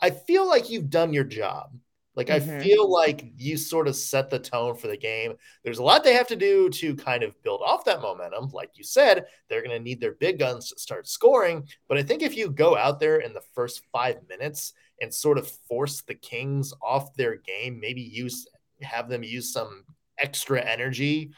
I 0.00 0.10
feel 0.10 0.46
like 0.48 0.70
you've 0.70 0.90
done 0.90 1.12
your 1.12 1.24
job. 1.24 1.76
Like 2.16 2.28
mm-hmm. 2.28 2.58
I 2.58 2.62
feel 2.62 2.90
like 2.90 3.32
you 3.36 3.56
sort 3.56 3.88
of 3.88 3.96
set 3.96 4.30
the 4.30 4.38
tone 4.38 4.76
for 4.76 4.86
the 4.86 4.96
game. 4.96 5.34
There's 5.64 5.78
a 5.78 5.82
lot 5.82 6.04
they 6.04 6.14
have 6.14 6.28
to 6.28 6.36
do 6.36 6.68
to 6.70 6.94
kind 6.94 7.22
of 7.22 7.40
build 7.42 7.60
off 7.64 7.84
that 7.84 8.02
momentum. 8.02 8.50
Like 8.52 8.70
you 8.74 8.84
said, 8.84 9.26
they're 9.48 9.62
going 9.62 9.76
to 9.76 9.82
need 9.82 10.00
their 10.00 10.12
big 10.12 10.38
guns 10.38 10.70
to 10.70 10.78
start 10.78 11.08
scoring. 11.08 11.66
But 11.88 11.98
I 11.98 12.02
think 12.02 12.22
if 12.22 12.36
you 12.36 12.50
go 12.50 12.76
out 12.76 13.00
there 13.00 13.18
in 13.18 13.32
the 13.32 13.42
first 13.54 13.82
five 13.92 14.16
minutes 14.28 14.74
and 15.00 15.12
sort 15.12 15.38
of 15.38 15.50
force 15.68 16.02
the 16.02 16.14
Kings 16.14 16.72
off 16.80 17.14
their 17.14 17.36
game, 17.36 17.80
maybe 17.80 18.02
use 18.02 18.46
have 18.82 19.08
them 19.08 19.22
use 19.22 19.52
some 19.52 19.84
extra 20.18 20.60
energy. 20.60 21.32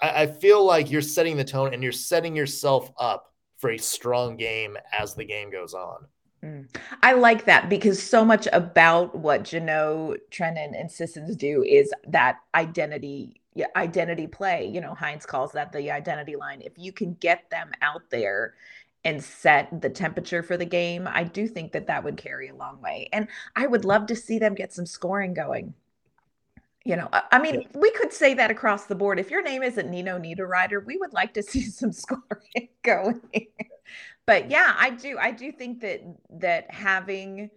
I, 0.00 0.22
I 0.22 0.26
feel 0.26 0.64
like 0.64 0.90
you're 0.90 1.00
setting 1.00 1.36
the 1.36 1.44
tone 1.44 1.72
and 1.72 1.82
you're 1.82 1.92
setting 1.92 2.36
yourself 2.36 2.90
up 2.98 3.32
for 3.58 3.70
a 3.70 3.78
strong 3.78 4.36
game 4.36 4.76
as 4.98 5.14
the 5.14 5.24
game 5.24 5.50
goes 5.50 5.72
on. 5.72 6.06
Mm. 6.44 6.66
I 7.02 7.12
like 7.12 7.44
that 7.44 7.68
because 7.68 8.02
so 8.02 8.24
much 8.24 8.48
about 8.52 9.14
what 9.14 9.44
Jeannot, 9.44 10.18
Trenin, 10.30 10.78
and 10.78 10.90
Sissons 10.90 11.36
do 11.36 11.62
is 11.62 11.92
that 12.08 12.38
identity 12.54 13.40
identity 13.76 14.26
play. 14.26 14.66
You 14.66 14.80
know, 14.80 14.94
Hynes 14.94 15.26
calls 15.26 15.52
that 15.52 15.72
the 15.72 15.90
identity 15.90 16.36
line. 16.36 16.62
If 16.62 16.72
you 16.76 16.92
can 16.92 17.14
get 17.14 17.48
them 17.50 17.70
out 17.82 18.02
there 18.10 18.54
and 19.04 19.22
set 19.22 19.82
the 19.82 19.90
temperature 19.90 20.42
for 20.42 20.56
the 20.56 20.64
game, 20.64 21.08
I 21.10 21.24
do 21.24 21.46
think 21.46 21.72
that 21.72 21.86
that 21.88 22.02
would 22.02 22.16
carry 22.16 22.48
a 22.48 22.54
long 22.54 22.80
way. 22.80 23.08
And 23.12 23.28
I 23.56 23.66
would 23.66 23.84
love 23.84 24.06
to 24.06 24.16
see 24.16 24.38
them 24.38 24.54
get 24.54 24.72
some 24.72 24.86
scoring 24.86 25.34
going. 25.34 25.74
You 26.84 26.96
know, 26.96 27.08
I 27.12 27.40
mean, 27.40 27.68
we 27.74 27.92
could 27.92 28.12
say 28.12 28.34
that 28.34 28.50
across 28.50 28.86
the 28.86 28.96
board. 28.96 29.20
If 29.20 29.30
your 29.30 29.42
name 29.42 29.62
isn't 29.62 29.88
Nino 29.88 30.18
Niederreiter, 30.18 30.84
we 30.84 30.96
would 30.96 31.12
like 31.12 31.34
to 31.34 31.42
see 31.42 31.62
some 31.62 31.92
scoring 31.92 32.68
going 32.82 33.20
but 34.26 34.50
yeah, 34.50 34.74
I 34.78 34.90
do. 34.90 35.18
I 35.18 35.30
do 35.30 35.52
think 35.52 35.80
that 35.80 36.02
that 36.30 36.70
having 36.70 37.50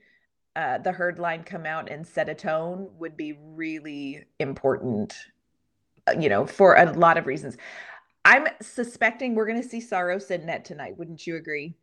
uh, 0.56 0.78
the 0.80 0.92
herd 0.92 1.20
line 1.20 1.44
come 1.44 1.66
out 1.66 1.90
and 1.90 2.06
set 2.06 2.30
a 2.30 2.36
tone 2.36 2.90
would 2.98 3.18
be 3.18 3.38
really 3.42 4.24
important. 4.40 5.16
Uh, 6.08 6.16
you 6.20 6.30
know, 6.30 6.46
for 6.46 6.76
a 6.76 6.92
lot 6.94 7.18
of 7.18 7.28
reasons. 7.28 7.58
I'm 8.24 8.48
suspecting 8.60 9.36
we're 9.36 9.46
going 9.46 9.62
to 9.62 9.68
see 9.68 9.80
Saros 9.80 10.32
in 10.32 10.48
net 10.48 10.66
tonight. 10.66 10.98
Wouldn't 10.98 11.28
you 11.28 11.36
agree? 11.36 11.76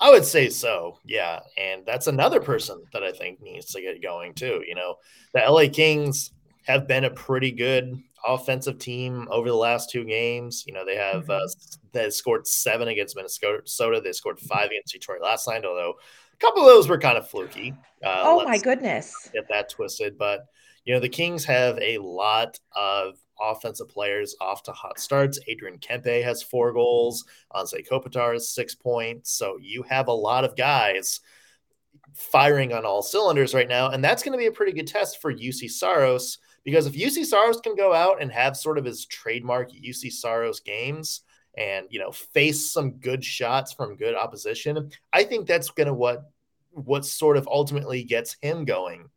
I 0.00 0.10
would 0.10 0.24
say 0.24 0.48
so. 0.48 0.98
Yeah, 1.04 1.40
and 1.56 1.84
that's 1.86 2.06
another 2.06 2.40
person 2.40 2.82
that 2.92 3.02
I 3.02 3.12
think 3.12 3.40
needs 3.40 3.66
to 3.72 3.80
get 3.80 4.02
going 4.02 4.34
too. 4.34 4.62
You 4.66 4.74
know, 4.74 4.96
the 5.34 5.40
LA 5.40 5.68
Kings 5.72 6.32
have 6.66 6.86
been 6.86 7.04
a 7.04 7.10
pretty 7.10 7.50
good 7.50 7.96
offensive 8.26 8.78
team 8.78 9.28
over 9.30 9.48
the 9.48 9.54
last 9.54 9.90
two 9.90 10.04
games. 10.04 10.64
You 10.66 10.72
know, 10.72 10.84
they 10.84 10.96
have 10.96 11.24
mm-hmm. 11.24 11.30
uh, 11.30 11.48
they 11.92 12.10
scored 12.10 12.46
seven 12.46 12.88
against 12.88 13.16
Minnesota. 13.16 14.00
They 14.02 14.12
scored 14.12 14.40
five 14.40 14.66
against 14.70 14.92
Detroit 14.92 15.22
last 15.22 15.48
night, 15.48 15.64
although 15.64 15.94
a 16.32 16.36
couple 16.38 16.62
of 16.62 16.68
those 16.68 16.88
were 16.88 16.98
kind 16.98 17.18
of 17.18 17.28
fluky. 17.28 17.74
Uh, 18.04 18.22
oh 18.24 18.44
my 18.44 18.58
goodness! 18.58 19.30
Get 19.32 19.48
that 19.48 19.70
twisted, 19.70 20.18
but 20.18 20.46
you 20.84 20.94
know 20.94 21.00
the 21.00 21.08
Kings 21.08 21.44
have 21.44 21.78
a 21.78 21.98
lot 21.98 22.58
of 22.76 23.16
offensive 23.40 23.88
players 23.88 24.34
off 24.40 24.62
to 24.64 24.72
hot 24.72 24.98
starts. 24.98 25.38
Adrian 25.46 25.78
Kempe 25.78 26.22
has 26.22 26.42
four 26.42 26.72
goals. 26.72 27.24
Anze 27.54 27.88
Kopitar 27.88 28.32
has 28.32 28.50
six 28.50 28.74
points. 28.74 29.32
So 29.32 29.58
you 29.60 29.84
have 29.84 30.08
a 30.08 30.12
lot 30.12 30.44
of 30.44 30.56
guys 30.56 31.20
firing 32.14 32.72
on 32.72 32.84
all 32.84 33.02
cylinders 33.02 33.54
right 33.54 33.68
now, 33.68 33.90
and 33.90 34.02
that's 34.02 34.22
going 34.22 34.32
to 34.32 34.38
be 34.38 34.46
a 34.46 34.52
pretty 34.52 34.72
good 34.72 34.88
test 34.88 35.20
for 35.20 35.32
Juuse 35.32 35.70
Saros 35.70 36.38
because 36.68 36.86
if 36.86 36.92
Juuse 36.92 37.24
Saros 37.24 37.62
can 37.62 37.74
go 37.74 37.94
out 37.94 38.20
and 38.20 38.30
have 38.30 38.54
sort 38.54 38.76
of 38.76 38.84
his 38.84 39.06
trademark 39.06 39.70
Juuse 39.72 40.12
Saros 40.12 40.60
games 40.60 41.22
and 41.56 41.86
you 41.88 41.98
know 41.98 42.12
face 42.12 42.70
some 42.70 42.98
good 42.98 43.24
shots 43.24 43.72
from 43.72 43.96
good 43.96 44.14
opposition, 44.14 44.90
I 45.10 45.24
think 45.24 45.46
that's 45.46 45.70
gonna 45.70 45.94
what 45.94 46.30
what 46.72 47.06
sort 47.06 47.38
of 47.38 47.48
ultimately 47.48 48.04
gets 48.04 48.36
him 48.42 48.66
going 48.66 49.08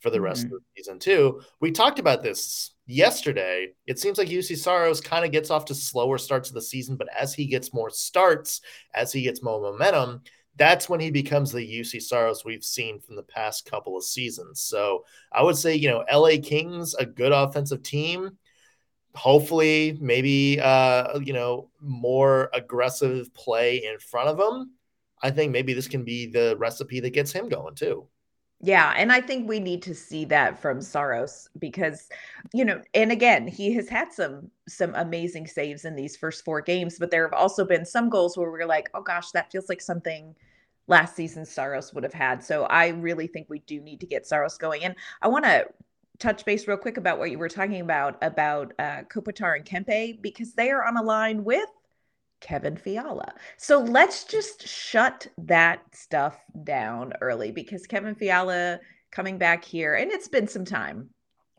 for 0.00 0.10
the 0.10 0.20
rest 0.20 0.46
mm-hmm. 0.46 0.56
of 0.56 0.62
the 0.62 0.82
season 0.82 0.98
too. 0.98 1.42
We 1.60 1.70
talked 1.70 2.00
about 2.00 2.24
this 2.24 2.74
yesterday. 2.86 3.68
It 3.86 4.00
seems 4.00 4.18
like 4.18 4.26
Juuse 4.26 4.58
Saros 4.58 5.00
kind 5.00 5.24
of 5.24 5.30
gets 5.30 5.52
off 5.52 5.66
to 5.66 5.76
slower 5.76 6.18
starts 6.18 6.48
of 6.48 6.56
the 6.56 6.60
season, 6.60 6.96
but 6.96 7.06
as 7.16 7.32
he 7.32 7.46
gets 7.46 7.72
more 7.72 7.90
starts, 7.90 8.62
as 8.94 9.12
he 9.12 9.22
gets 9.22 9.44
more 9.44 9.60
momentum, 9.60 10.22
that's 10.56 10.88
when 10.88 11.00
he 11.00 11.10
becomes 11.10 11.52
the 11.52 11.60
Juuse 11.60 12.02
Saros 12.02 12.44
we've 12.44 12.64
seen 12.64 13.00
from 13.00 13.16
the 13.16 13.22
past 13.22 13.70
couple 13.70 13.96
of 13.96 14.04
seasons. 14.04 14.60
So 14.60 15.04
I 15.32 15.42
would 15.42 15.56
say, 15.56 15.74
you 15.74 15.88
know, 15.88 16.04
LA 16.10 16.40
Kings, 16.42 16.94
a 16.94 17.06
good 17.06 17.32
offensive 17.32 17.82
team. 17.82 18.38
Hopefully, 19.14 19.96
maybe 20.00 20.60
uh, 20.60 21.18
you 21.20 21.32
know, 21.32 21.70
more 21.80 22.50
aggressive 22.52 23.32
play 23.34 23.84
in 23.84 23.98
front 23.98 24.28
of 24.28 24.38
him. 24.38 24.72
I 25.22 25.30
think 25.30 25.52
maybe 25.52 25.72
this 25.72 25.88
can 25.88 26.04
be 26.04 26.26
the 26.26 26.54
recipe 26.58 27.00
that 27.00 27.10
gets 27.10 27.32
him 27.32 27.48
going 27.48 27.74
too. 27.74 28.08
Yeah, 28.60 28.94
and 28.96 29.12
I 29.12 29.20
think 29.20 29.48
we 29.48 29.60
need 29.60 29.82
to 29.82 29.94
see 29.94 30.24
that 30.26 30.58
from 30.58 30.80
Saros 30.80 31.48
because 31.58 32.08
you 32.54 32.64
know, 32.64 32.80
and 32.94 33.12
again, 33.12 33.46
he 33.46 33.74
has 33.74 33.88
had 33.88 34.12
some 34.12 34.50
some 34.66 34.94
amazing 34.94 35.46
saves 35.46 35.84
in 35.84 35.94
these 35.94 36.16
first 36.16 36.42
four 36.44 36.62
games, 36.62 36.98
but 36.98 37.10
there 37.10 37.22
have 37.24 37.34
also 37.38 37.64
been 37.66 37.84
some 37.84 38.08
goals 38.08 38.36
where 38.36 38.50
we're 38.50 38.64
like, 38.66 38.88
"Oh 38.94 39.02
gosh, 39.02 39.30
that 39.32 39.52
feels 39.52 39.68
like 39.68 39.82
something 39.82 40.34
last 40.88 41.14
season 41.16 41.44
Saros 41.44 41.92
would 41.94 42.02
have 42.04 42.14
had." 42.14 42.42
So 42.42 42.64
I 42.64 42.88
really 42.88 43.26
think 43.26 43.48
we 43.50 43.58
do 43.60 43.80
need 43.80 44.00
to 44.00 44.06
get 44.06 44.26
Saros 44.26 44.56
going. 44.58 44.84
And 44.84 44.94
I 45.20 45.28
want 45.28 45.44
to 45.44 45.66
touch 46.18 46.44
base 46.46 46.66
real 46.66 46.78
quick 46.78 46.96
about 46.96 47.18
what 47.18 47.30
you 47.30 47.38
were 47.38 47.48
talking 47.50 47.80
about 47.82 48.16
about 48.22 48.72
uh 48.78 49.02
Kopitar 49.04 49.56
and 49.56 49.66
Kempe 49.66 50.20
because 50.22 50.54
they 50.54 50.70
are 50.70 50.82
on 50.84 50.96
a 50.96 51.02
line 51.02 51.44
with 51.44 51.68
Kevin 52.40 52.76
Fiala. 52.76 53.34
So 53.56 53.80
let's 53.80 54.24
just 54.24 54.66
shut 54.66 55.26
that 55.38 55.80
stuff 55.92 56.38
down 56.64 57.12
early 57.20 57.52
because 57.52 57.86
Kevin 57.86 58.14
Fiala 58.14 58.80
coming 59.10 59.38
back 59.38 59.64
here, 59.64 59.94
and 59.94 60.10
it's 60.12 60.28
been 60.28 60.48
some 60.48 60.64
time. 60.64 61.10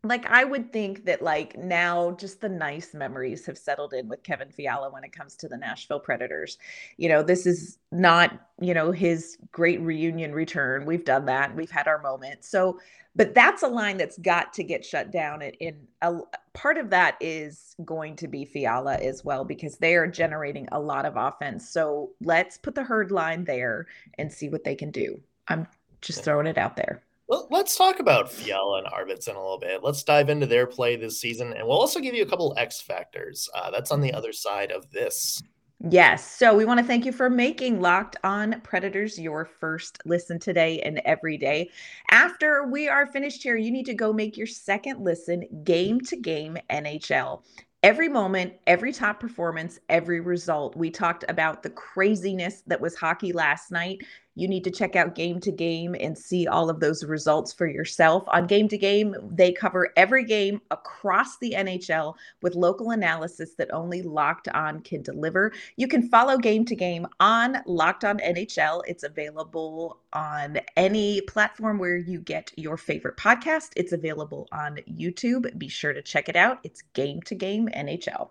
Like 0.08 0.26
I 0.26 0.44
would 0.44 0.72
think 0.72 1.06
that 1.06 1.22
like 1.22 1.58
now 1.58 2.12
just 2.12 2.42
the 2.42 2.50
nice 2.50 2.94
memories 2.94 3.46
have 3.46 3.58
settled 3.58 3.94
in 3.94 4.08
with 4.08 4.24
Kevin 4.24 4.50
Fiala 4.52 4.90
when 4.90 5.04
it 5.04 5.12
comes 5.12 5.36
to 5.38 5.48
the 5.48 5.58
Nashville 5.58 6.00
Predators. 6.00 6.58
You 6.98 7.10
know, 7.10 7.24
this 7.24 7.46
is 7.46 7.78
not, 7.92 8.40
you 8.62 8.74
know, 8.74 8.92
his 8.92 9.38
great 9.52 9.82
reunion 9.82 10.34
return. 10.34 10.86
We've 10.86 11.06
done 11.06 11.26
that. 11.26 11.56
We've 11.56 11.72
had 11.72 11.88
our 11.88 12.02
moment. 12.02 12.44
So 12.44 12.80
but 13.18 13.34
that's 13.34 13.64
a 13.64 13.68
line 13.68 13.98
that's 13.98 14.20
got 14.20 14.54
to 14.54 14.64
get 14.64 14.86
shut 14.86 15.12
down 15.12 15.42
and, 15.42 15.58
and 15.60 15.88
a, 16.04 16.20
part 16.54 16.78
of 16.78 16.92
that 16.92 17.18
is 17.20 17.76
going 17.84 18.16
to 18.16 18.28
be 18.28 18.46
fiala 18.46 18.96
as 18.96 19.26
well 19.26 19.44
because 19.44 19.78
they 19.78 19.96
are 19.96 20.08
generating 20.08 20.68
a 20.72 20.80
lot 20.80 21.06
of 21.06 21.18
offense 21.18 21.68
so 21.70 22.12
let's 22.22 22.58
put 22.58 22.76
the 22.76 22.84
herd 22.84 23.12
line 23.12 23.44
there 23.44 23.88
and 24.18 24.32
see 24.32 24.50
what 24.50 24.64
they 24.64 24.76
can 24.76 24.92
do 24.92 25.20
i'm 25.50 25.68
just 26.02 26.24
throwing 26.24 26.48
it 26.48 26.58
out 26.58 26.76
there 26.76 27.02
let's 27.28 27.76
talk 27.76 28.00
about 28.00 28.32
Fiala 28.32 28.80
and 28.80 28.88
Arvidsson 28.88 29.36
a 29.36 29.40
little 29.40 29.60
bit. 29.60 29.84
Let's 29.84 30.04
dive 30.04 30.30
into 30.30 30.46
their 30.46 30.68
play 30.68 30.96
this 30.96 31.20
season, 31.20 31.54
and 31.54 31.68
we'll 31.68 31.78
also 31.78 32.00
give 32.00 32.16
you 32.16 32.24
a 32.24 32.28
couple 32.28 32.54
X 32.58 32.82
factors. 32.82 33.50
Uh, 33.54 33.72
that's 33.72 33.92
on 33.92 34.02
the 34.02 34.14
other 34.14 34.34
side 34.34 34.72
of 34.72 34.90
this. 34.92 35.42
Yes. 35.90 36.36
So 36.36 36.56
we 36.56 36.66
want 36.66 36.80
to 36.80 36.86
thank 36.86 37.06
you 37.06 37.12
for 37.12 37.30
making 37.30 37.82
Locked 37.82 38.16
On 38.24 38.60
Predators 38.62 39.20
your 39.20 39.46
first 39.46 40.00
listen 40.06 40.40
today 40.40 40.80
and 40.80 41.00
every 41.06 41.38
day. 41.38 41.70
After 42.10 42.66
we 42.66 42.88
are 42.88 43.06
finished 43.06 43.44
here, 43.44 43.58
you 43.58 43.70
need 43.70 43.86
to 43.86 43.94
go 43.94 44.12
make 44.12 44.38
your 44.38 44.48
second 44.48 45.04
listen 45.04 45.44
game 45.64 46.02
to 46.02 46.16
game 46.16 46.58
NHL 46.72 47.44
every 47.84 48.10
moment, 48.10 48.54
every 48.66 48.92
top 48.92 49.20
performance, 49.20 49.80
every 49.90 50.20
result. 50.20 50.76
We 50.76 50.90
talked 50.90 51.24
about 51.30 51.64
the 51.64 51.70
craziness 51.70 52.64
that 52.68 52.82
was 52.82 52.96
hockey 52.96 53.32
last 53.32 53.72
night. 53.72 54.00
You 54.38 54.48
need 54.48 54.64
to 54.66 54.72
check 54.72 54.96
out 54.96 55.16
Game 55.16 55.40
to 55.40 55.52
Game 55.52 55.96
and 56.00 56.16
see 56.16 56.46
all 56.46 56.70
of 56.70 56.80
those 56.80 57.04
results 57.04 57.52
for 57.52 57.66
yourself. 57.66 58.24
On 58.28 58.46
Game 58.46 58.68
to 58.68 58.78
Game, 58.78 59.16
they 59.32 59.52
cover 59.52 59.92
every 59.98 60.24
game 60.24 60.62
across 60.70 61.40
the 61.40 61.56
NHL 61.58 62.14
with 62.44 62.54
local 62.54 62.92
analysis 62.92 63.56
that 63.56 63.74
only 63.74 64.04
Locked 64.04 64.48
On 64.50 64.80
can 64.82 65.02
deliver. 65.02 65.54
You 65.76 65.88
can 65.88 66.08
follow 66.08 66.38
Game 66.38 66.66
to 66.66 66.76
Game 66.76 67.08
on 67.20 67.58
Locked 67.66 68.06
On 68.06 68.20
NHL. 68.20 68.84
It's 68.86 69.04
available 69.04 70.02
on 70.14 70.60
any 70.76 71.22
platform 71.22 71.80
where 71.80 71.98
you 71.98 72.20
get 72.20 72.52
your 72.58 72.78
favorite 72.78 73.18
podcast. 73.18 73.70
It's 73.76 73.92
available 73.92 74.48
on 74.52 74.78
YouTube. 74.88 75.58
Be 75.58 75.68
sure 75.68 75.94
to 75.94 76.04
check 76.04 76.30
it 76.30 76.36
out. 76.36 76.60
It's 76.64 76.84
Game 76.94 77.24
to 77.24 77.34
Game 77.34 77.70
NHL. 77.76 78.30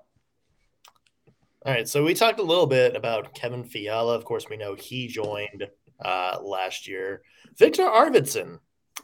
All 1.66 1.72
right, 1.72 1.88
so 1.88 2.04
we 2.04 2.14
talked 2.14 2.38
a 2.38 2.44
little 2.44 2.68
bit 2.68 2.94
about 2.94 3.34
Kevin 3.34 3.64
Fiala. 3.64 4.14
Of 4.14 4.24
course, 4.24 4.48
we 4.48 4.56
know 4.56 4.76
he 4.76 5.08
joined 5.08 5.66
uh, 6.04 6.38
last 6.42 6.88
year. 6.88 7.22
Viktor 7.56 7.84
Arvidsson. 7.84 8.58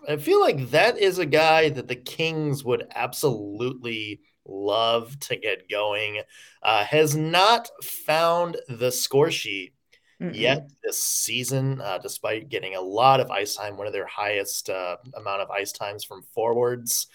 I 0.09 0.17
feel 0.17 0.41
like 0.41 0.71
that 0.71 0.99
is 0.99 1.19
a 1.19 1.27
guy 1.27 1.69
that 1.69 1.87
the 1.87 1.97
Kings 1.97 2.65
would 2.65 2.87
absolutely 2.95 4.21
love 4.47 5.19
to 5.21 5.37
get 5.37 5.69
going. 5.69 6.23
Uh, 6.63 6.85
has 6.85 7.15
not 7.17 7.71
found 7.83 8.57
the 8.69 8.91
score 8.91 9.31
sheet 9.31 9.75
mm 10.21 10.33
yet 10.35 10.71
this 10.85 11.05
season, 11.05 11.81
uh, 11.81 11.99
despite 11.99 12.49
getting 12.49 12.77
a 12.77 12.81
lot 12.81 13.19
of 13.19 13.31
ice 13.33 13.57
time, 13.57 13.77
one 13.77 13.89
of 13.89 13.93
their 13.93 14.07
highest 14.07 14.71
uh, 14.71 14.97
amount 15.15 15.43
of 15.43 15.51
ice 15.51 15.73
times 15.73 16.05
from 16.05 16.23
forwards. 16.33 17.09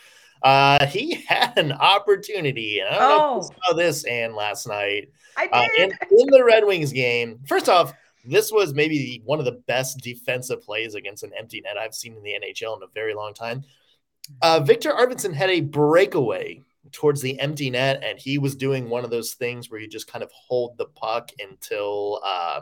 Uh, 0.44 0.86
he 0.88 1.14
had 1.28 1.58
an 1.58 1.72
opportunity, 1.72 2.80
and 2.80 2.90
I 2.90 3.00
don't 3.00 3.12
oh. 3.12 3.18
know 3.18 3.40
if 3.40 3.46
you 3.46 3.56
oh. 3.56 3.70
saw 3.70 3.74
this, 3.76 4.04
and 4.04 4.36
last 4.36 4.68
night. 4.68 5.10
I 5.38 5.48
uh, 5.52 5.68
did. 5.78 5.92
in, 5.92 6.20
in 6.20 6.28
the 6.28 6.44
Red 6.44 6.66
Wings 6.66 6.92
game. 6.92 7.40
First 7.48 7.70
off, 7.70 7.94
this 8.30 8.52
was 8.52 8.74
maybe 8.74 9.22
one 9.26 9.40
of 9.40 9.46
the 9.46 9.62
best 9.68 10.00
defensive 10.00 10.62
plays 10.62 10.96
against 10.96 11.24
an 11.24 11.32
empty 11.38 11.62
net 11.62 11.78
I've 11.78 11.94
seen 11.94 12.16
in 12.16 12.24
the 12.24 12.34
NHL 12.34 12.78
in 12.78 12.84
a 12.84 12.92
very 12.94 13.14
long 13.14 13.34
time. 13.34 13.64
Uh, 14.42 14.60
Viktor 14.60 14.92
Arvidsson 14.92 15.34
had 15.34 15.50
a 15.50 15.62
breakaway 15.62 16.62
towards 16.92 17.22
the 17.22 17.40
empty 17.40 17.70
net, 17.70 18.02
and 18.04 18.20
he 18.20 18.38
was 18.38 18.56
doing 18.56 18.90
one 18.90 19.04
of 19.04 19.10
those 19.10 19.34
things 19.34 19.70
where 19.70 19.80
you 19.80 19.88
just 19.88 20.12
kind 20.12 20.24
of 20.24 20.32
hold 20.32 20.78
the 20.78 20.86
puck 20.86 21.32
until 21.40 22.22
uh, 22.24 22.62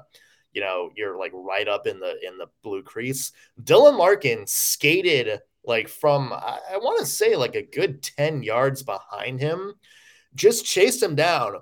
you 0.54 0.62
know 0.62 0.90
you're 0.96 1.18
like 1.18 1.32
right 1.34 1.68
up 1.68 1.88
in 1.88 2.00
the 2.00 2.16
in 2.26 2.38
the 2.38 2.48
blue 2.64 2.84
crease. 2.84 3.32
Dylan 3.62 3.98
Larkin 3.98 4.46
skated 4.48 5.40
like 5.66 5.88
from 5.88 6.32
I, 6.34 6.60
I 6.74 6.78
want 6.78 7.00
to 7.00 7.06
say 7.06 7.36
like 7.36 7.56
a 7.56 7.62
good 7.62 8.04
10 8.04 8.44
yards 8.44 8.84
behind 8.84 9.40
him, 9.40 9.74
just 10.36 10.66
chased 10.66 11.02
him 11.02 11.16
down, 11.16 11.56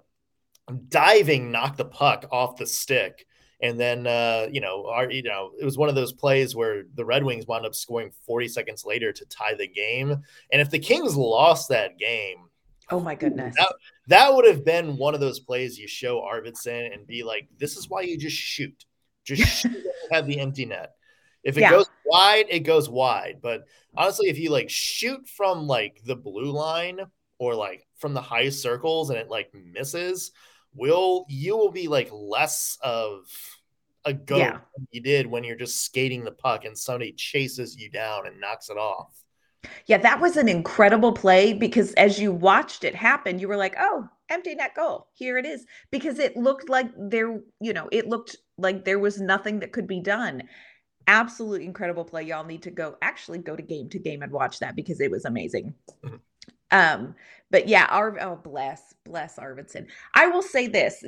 diving, 0.89 1.52
knocked 1.52 1.78
the 1.78 1.86
puck 1.86 2.26
off 2.32 2.58
the 2.58 2.68
stick. 2.68 3.26
And 3.63 3.80
then, 3.80 4.06
uh, 4.06 4.47
you 4.52 4.60
know, 4.60 4.88
our, 4.89 5.10
you 5.10 5.23
know, 5.23 5.52
it 5.58 5.63
was 5.63 5.78
one 5.78 5.88
of 5.88 5.95
those 5.95 6.12
plays 6.12 6.54
where 6.54 6.84
the 6.95 7.06
Red 7.06 7.23
Wings 7.23 7.47
wound 7.47 7.65
up 7.65 7.73
scoring 7.73 8.12
40 8.28 8.49
seconds 8.49 8.84
later 8.84 9.13
to 9.13 9.26
tie 9.28 9.56
the 9.56 9.69
game. 9.69 10.12
And 10.52 10.62
if 10.62 10.69
the 10.69 10.80
Kings 10.80 11.15
lost 11.15 11.69
that 11.69 11.97
game, 11.97 12.49
oh 12.91 12.99
my 12.99 13.15
goodness, 13.15 13.56
that, 13.58 13.73
that 14.08 14.36
would 14.36 14.45
have 14.45 14.65
been 14.65 14.97
one 14.97 15.13
of 15.13 15.21
those 15.21 15.39
plays 15.39 15.80
you 15.80 15.88
show 15.88 16.19
Arvidsson 16.19 16.93
and 16.93 17.08
be 17.08 17.23
like, 17.23 17.47
"This 17.58 17.78
is 17.78 17.89
why 17.89 18.02
you 18.02 18.17
just 18.17 18.36
shoot, 18.36 18.86
just 19.23 19.62
shoot 19.62 19.86
have 20.12 20.28
the 20.28 20.41
empty 20.41 20.65
net." 20.65 20.91
If 21.45 21.58
it 21.58 21.62
yeah. 21.62 21.71
goes 21.71 21.89
wide, 22.06 22.47
it 22.49 22.60
goes 22.60 22.89
wide. 22.89 23.39
But 23.41 23.63
honestly, 23.95 24.28
if 24.28 24.38
you 24.38 24.49
like 24.49 24.69
shoot 24.69 25.26
from 25.28 25.67
like 25.67 26.02
the 26.06 26.17
blue 26.17 26.52
line 26.52 26.99
or 27.38 27.56
like 27.56 27.88
from 27.97 28.13
the 28.13 28.21
high 28.21 28.49
circles 28.49 29.10
and 29.10 29.17
it 29.17 29.30
like 29.30 29.54
misses, 29.54 30.32
will 30.76 31.26
you 31.30 31.58
will 31.58 31.72
be 31.72 31.88
like 31.88 32.10
less 32.12 32.78
of 32.82 33.26
a 34.06 34.14
go 34.14 34.38
yeah. 34.38 34.60
you 34.92 35.02
did 35.02 35.28
when 35.28 35.44
you're 35.44 35.56
just 35.56 35.84
skating 35.86 36.24
the 36.24 36.32
puck 36.32 36.66
and 36.66 36.78
somebody 36.78 37.14
chases 37.14 37.78
you 37.78 37.90
down 37.90 38.28
and 38.28 38.40
knocks 38.40 38.70
it 38.70 38.78
off. 38.78 39.18
Yeah, 39.86 40.00
that 40.00 40.20
was 40.20 40.36
an 40.36 40.50
incredible 40.50 41.14
play 41.14 41.54
because 41.54 41.94
as 41.94 42.20
you 42.20 42.34
watched 42.34 42.84
it 42.84 42.96
happen, 42.96 43.40
you 43.40 43.48
were 43.48 43.56
like, 43.56 43.76
"Oh, 43.80 44.10
empty 44.30 44.56
net 44.56 44.76
goal. 44.76 45.08
Here 45.14 45.38
it 45.38 45.46
is." 45.46 45.66
Because 45.90 46.20
it 46.20 46.36
looked 46.36 46.68
like 46.68 46.88
there, 46.98 47.40
you 47.62 47.72
know, 47.72 47.88
it 47.92 48.10
looked 48.10 48.36
like 48.58 48.84
there 48.84 49.00
was 49.00 49.22
nothing 49.22 49.60
that 49.60 49.72
could 49.72 49.88
be 49.88 50.02
done 50.02 50.44
absolutely 51.08 51.66
incredible 51.66 52.06
play. 52.06 52.24
Y'all 52.24 52.46
need 52.46 52.64
to 52.64 52.72
go 52.72 52.96
actually 53.02 53.40
go 53.40 53.56
to 53.56 53.64
game 53.64 53.90
to 53.90 54.00
game 54.00 54.22
and 54.22 54.32
watch 54.32 54.60
that 54.60 54.76
because 54.76 55.00
it 55.00 55.12
was 55.12 55.26
amazing. 55.26 55.74
Um, 56.74 57.16
but 57.52 57.70
yeah, 57.70 57.88
our 57.90 58.20
oh 58.22 58.38
bless, 58.44 58.96
bless 59.06 59.38
Arvidsson. 59.40 59.88
I 60.16 60.28
will 60.28 60.44
say 60.44 60.68
this 60.68 61.06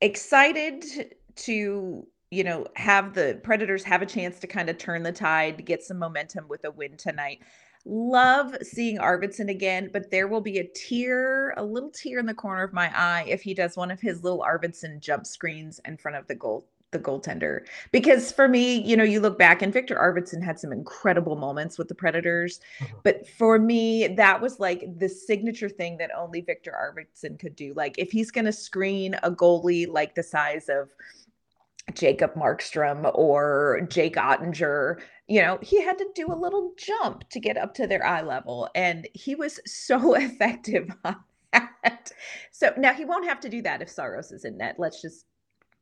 excited 0.00 0.84
to 1.36 2.06
you 2.30 2.44
know 2.44 2.66
have 2.76 3.14
the 3.14 3.40
predators 3.42 3.84
have 3.84 4.02
a 4.02 4.06
chance 4.06 4.38
to 4.40 4.46
kind 4.46 4.70
of 4.70 4.78
turn 4.78 5.02
the 5.02 5.12
tide 5.12 5.64
get 5.64 5.82
some 5.82 5.98
momentum 5.98 6.46
with 6.48 6.64
a 6.64 6.70
win 6.70 6.96
tonight 6.96 7.40
love 7.86 8.54
seeing 8.62 8.98
arvidsson 8.98 9.50
again 9.50 9.90
but 9.92 10.10
there 10.10 10.28
will 10.28 10.40
be 10.40 10.58
a 10.58 10.68
tear 10.74 11.52
a 11.56 11.64
little 11.64 11.90
tear 11.90 12.18
in 12.18 12.26
the 12.26 12.34
corner 12.34 12.64
of 12.64 12.72
my 12.72 12.90
eye 12.98 13.24
if 13.28 13.42
he 13.42 13.54
does 13.54 13.76
one 13.76 13.90
of 13.90 14.00
his 14.00 14.24
little 14.24 14.44
arvidsson 14.46 15.00
jump 15.00 15.26
screens 15.26 15.80
in 15.86 15.96
front 15.96 16.16
of 16.16 16.26
the 16.28 16.34
goal 16.34 16.66
the 16.96 17.02
goaltender. 17.02 17.60
Because 17.92 18.32
for 18.32 18.48
me, 18.48 18.80
you 18.82 18.96
know, 18.96 19.04
you 19.04 19.20
look 19.20 19.38
back 19.38 19.62
and 19.62 19.72
Viktor 19.72 19.96
Arvidsson 19.96 20.42
had 20.42 20.58
some 20.58 20.72
incredible 20.72 21.36
moments 21.36 21.78
with 21.78 21.88
the 21.88 21.94
Predators. 21.94 22.60
Mm-hmm. 22.80 22.96
But 23.02 23.28
for 23.28 23.58
me, 23.58 24.08
that 24.08 24.40
was 24.40 24.58
like 24.58 24.86
the 24.98 25.08
signature 25.08 25.68
thing 25.68 25.98
that 25.98 26.10
only 26.16 26.40
Viktor 26.40 26.72
Arvidsson 26.72 27.38
could 27.38 27.54
do. 27.54 27.72
Like 27.74 27.98
if 27.98 28.10
he's 28.10 28.30
going 28.30 28.46
to 28.46 28.52
screen 28.52 29.14
a 29.22 29.30
goalie 29.30 29.86
like 29.88 30.14
the 30.14 30.22
size 30.22 30.68
of 30.68 30.90
Jacob 31.94 32.34
Markstrom 32.34 33.10
or 33.14 33.86
Jake 33.88 34.16
Oettinger, 34.16 35.00
you 35.28 35.40
know, 35.40 35.58
he 35.62 35.82
had 35.82 35.98
to 35.98 36.08
do 36.14 36.32
a 36.32 36.34
little 36.34 36.72
jump 36.76 37.28
to 37.30 37.40
get 37.40 37.56
up 37.56 37.74
to 37.74 37.86
their 37.86 38.04
eye 38.04 38.22
level. 38.22 38.68
And 38.74 39.06
he 39.14 39.34
was 39.34 39.60
so 39.66 40.14
effective 40.16 40.88
on 41.04 41.16
that. 41.52 42.12
So 42.50 42.72
now 42.76 42.92
he 42.92 43.04
won't 43.04 43.26
have 43.26 43.40
to 43.40 43.48
do 43.48 43.62
that 43.62 43.82
if 43.82 43.90
Saros 43.90 44.32
is 44.32 44.44
in 44.44 44.56
net. 44.56 44.76
Let's 44.78 45.02
just 45.02 45.26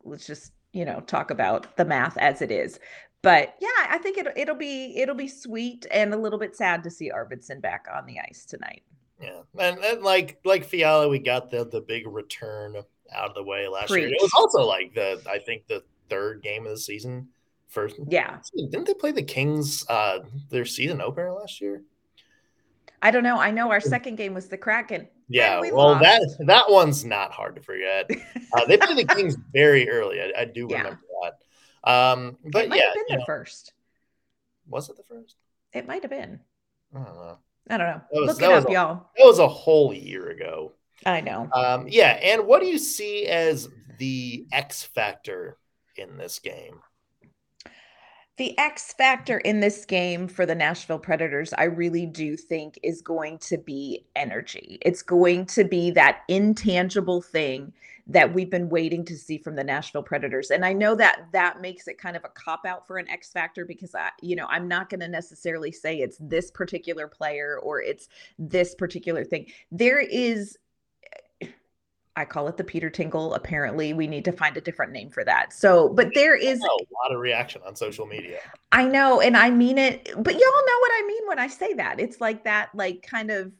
let's 0.05 0.27
just 0.27 0.53
you 0.75 0.85
know 0.85 1.01
talk 1.01 1.31
about 1.31 1.77
the 1.77 1.85
math 1.85 2.17
as 2.19 2.43
it 2.43 2.51
is. 2.51 2.79
But 3.23 3.55
yeah 3.59 3.69
i 3.89 3.97
think 3.97 4.19
it, 4.19 4.27
it'll 4.37 4.55
be 4.55 4.99
it'll 4.99 5.15
be 5.15 5.29
sweet 5.29 5.87
and 5.91 6.13
a 6.13 6.17
little 6.17 6.39
bit 6.39 6.55
sad 6.55 6.85
to 6.85 6.91
see 6.91 7.11
arvidsson 7.11 7.63
back 7.63 7.87
on 7.95 8.05
the 8.05 8.21
ice 8.21 8.45
tonight. 8.45 8.83
Yeah 9.19 9.41
and, 9.59 9.79
and 9.79 10.03
like 10.03 10.39
like 10.45 10.65
fiala 10.67 11.09
we 11.09 11.21
got 11.21 11.51
the 11.51 11.65
the 11.65 11.81
big 11.81 12.07
return 12.07 12.77
out 13.15 13.31
of 13.31 13.35
the 13.35 13.43
way 13.43 13.67
last 13.67 13.89
Preach. 13.89 14.03
year. 14.03 14.11
It 14.11 14.21
was 14.21 14.33
also 14.37 14.67
like 14.67 14.95
the 14.95 15.23
i 15.27 15.39
think 15.39 15.67
the 15.69 15.83
third 16.11 16.43
game 16.43 16.67
of 16.67 16.73
the 16.73 16.79
season 16.79 17.29
first 17.69 17.97
yeah. 18.09 18.41
didn't 18.55 18.87
they 18.87 18.95
play 18.95 19.11
the 19.11 19.23
kings 19.23 19.89
uh 19.89 20.19
their 20.51 20.67
season 20.67 21.01
opener 21.01 21.33
last 21.33 21.63
year? 21.63 21.83
I 23.05 23.11
don't 23.11 23.23
know. 23.23 23.39
I 23.39 23.51
know 23.51 23.71
our 23.71 23.81
second 23.81 24.17
game 24.17 24.33
was 24.33 24.49
the 24.49 24.57
kraken 24.57 25.09
yeah, 25.29 25.61
we 25.61 25.73
well, 25.73 25.93
lost. 25.93 26.03
that 26.03 26.47
that 26.47 26.71
one's 26.71 27.05
not 27.05 27.33
hard 27.33 27.57
to 27.57 27.63
forget. 27.63 28.11
Uh, 28.53 28.65
they 28.67 28.77
played 28.77 28.97
the 28.97 29.05
Kings 29.15 29.37
very 29.53 29.89
early. 29.89 30.21
I, 30.21 30.43
I 30.43 30.45
do 30.45 30.67
yeah. 30.71 30.79
remember 30.79 31.01
that. 31.23 31.91
Um, 31.91 32.39
but 32.45 32.65
it 32.65 32.71
might 32.71 32.77
yeah, 32.77 32.87
have 32.87 32.95
been 32.95 33.05
the 33.09 33.17
know, 33.19 33.25
first. 33.25 33.73
Was 34.69 34.89
it 34.89 34.97
the 34.97 35.03
first? 35.03 35.37
It 35.73 35.87
might 35.87 36.03
have 36.03 36.11
been. 36.11 36.41
I 36.95 37.05
don't 37.05 37.15
know. 37.15 37.39
I 37.69 37.77
don't 37.77 37.87
know. 37.87 38.01
Was, 38.13 38.41
Look 38.41 38.51
it 38.51 38.55
up, 38.55 38.69
a, 38.69 38.73
y'all. 38.73 39.07
That 39.17 39.25
was 39.25 39.39
a 39.39 39.49
whole 39.49 39.93
year 39.93 40.31
ago. 40.31 40.73
I 41.05 41.21
know. 41.21 41.49
Um, 41.53 41.87
yeah, 41.89 42.19
and 42.23 42.47
what 42.47 42.61
do 42.61 42.67
you 42.67 42.79
see 42.79 43.27
as 43.27 43.69
the 43.99 44.47
X 44.53 44.83
factor 44.83 45.59
in 45.97 46.17
this 46.17 46.39
game? 46.39 46.81
The 48.37 48.59
X 48.59 48.93
factor 48.93 49.39
in 49.39 49.61
this 49.61 49.85
game 49.85 50.27
for 50.27 50.45
the 50.45 50.57
Nashville 50.57 50.99
Predators, 50.99 51.53
I 51.53 51.65
really 51.65 52.05
do 52.05 52.37
think 52.37 52.81
is 52.83 53.01
going 53.01 53.39
to 53.39 53.57
be 53.57 54.07
energy. 54.17 54.79
It's 54.83 55.03
going 55.03 55.47
to 55.47 55.63
be 55.63 55.93
that 55.93 56.23
intangible 56.27 57.23
thing 57.23 57.73
that 58.09 58.35
we've 58.35 58.51
been 58.51 58.69
waiting 58.69 59.05
to 59.05 59.17
see 59.17 59.39
from 59.39 59.55
the 59.55 59.63
Nashville 59.63 60.03
Predators. 60.03 60.51
And 60.51 60.65
I 60.65 60.73
know 60.73 60.97
that 60.97 61.29
that 61.31 61.61
makes 61.61 61.87
it 61.87 61.97
kind 61.97 62.17
of 62.17 62.25
a 62.25 62.29
cop 62.29 62.67
out 62.67 62.89
for 62.89 62.99
an 62.99 63.09
X 63.09 63.31
factor 63.31 63.65
because 63.65 63.95
I, 63.95 64.11
you 64.21 64.35
know, 64.35 64.47
I'm 64.49 64.67
not 64.67 64.91
going 64.91 65.01
to 65.01 65.09
necessarily 65.09 65.71
say 65.71 65.99
it's 65.99 66.19
this 66.21 66.51
particular 66.51 67.07
player 67.07 67.61
or 67.63 67.81
it's 67.81 68.09
this 68.37 68.75
particular 68.75 69.25
thing. 69.25 69.47
There 69.71 70.01
is 70.01 70.59
I 72.17 72.25
call 72.25 72.47
it 72.47 72.57
the 72.57 72.65
Peter 72.65 72.91
Tingle. 72.91 73.35
Apparently, 73.35 73.93
we 73.93 74.07
need 74.07 74.25
to 74.27 74.33
find 74.33 74.57
a 74.57 74.61
different 74.61 74.93
name 74.93 75.11
for 75.11 75.25
that. 75.25 75.53
So, 75.53 75.89
but 75.89 76.11
there 76.15 76.37
is 76.37 76.61
a 76.61 76.63
lot 77.03 77.13
of 77.13 77.19
reaction 77.19 77.61
on 77.67 77.75
social 77.75 78.07
media. 78.07 78.39
I 78.71 78.87
know, 78.87 79.21
and 79.21 79.37
I 79.37 79.51
mean 79.51 79.79
it, 79.79 80.11
but 80.17 80.33
y'all 80.33 80.41
know 80.41 80.79
what 80.81 80.93
I 80.93 81.05
mean 81.07 81.29
when 81.29 81.39
I 81.39 81.49
say 81.49 81.75
that. 81.75 81.99
It's 81.99 82.21
like 82.21 82.45
that, 82.45 82.71
like 82.75 83.03
kind 83.03 83.31
of 83.31 83.53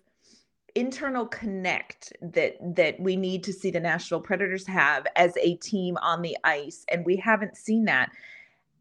internal 0.77 1.27
connect 1.27 2.13
that 2.21 2.57
that 2.77 2.99
we 3.01 3.17
need 3.17 3.43
to 3.45 3.53
see 3.53 3.71
the 3.71 3.81
Nashville 3.81 4.21
Predators 4.21 4.67
have 4.67 5.07
as 5.17 5.37
a 5.39 5.57
team 5.57 5.97
on 6.01 6.23
the 6.23 6.37
ice, 6.45 6.85
and 6.91 7.05
we 7.05 7.17
haven't 7.17 7.57
seen 7.57 7.87
that. 7.87 8.11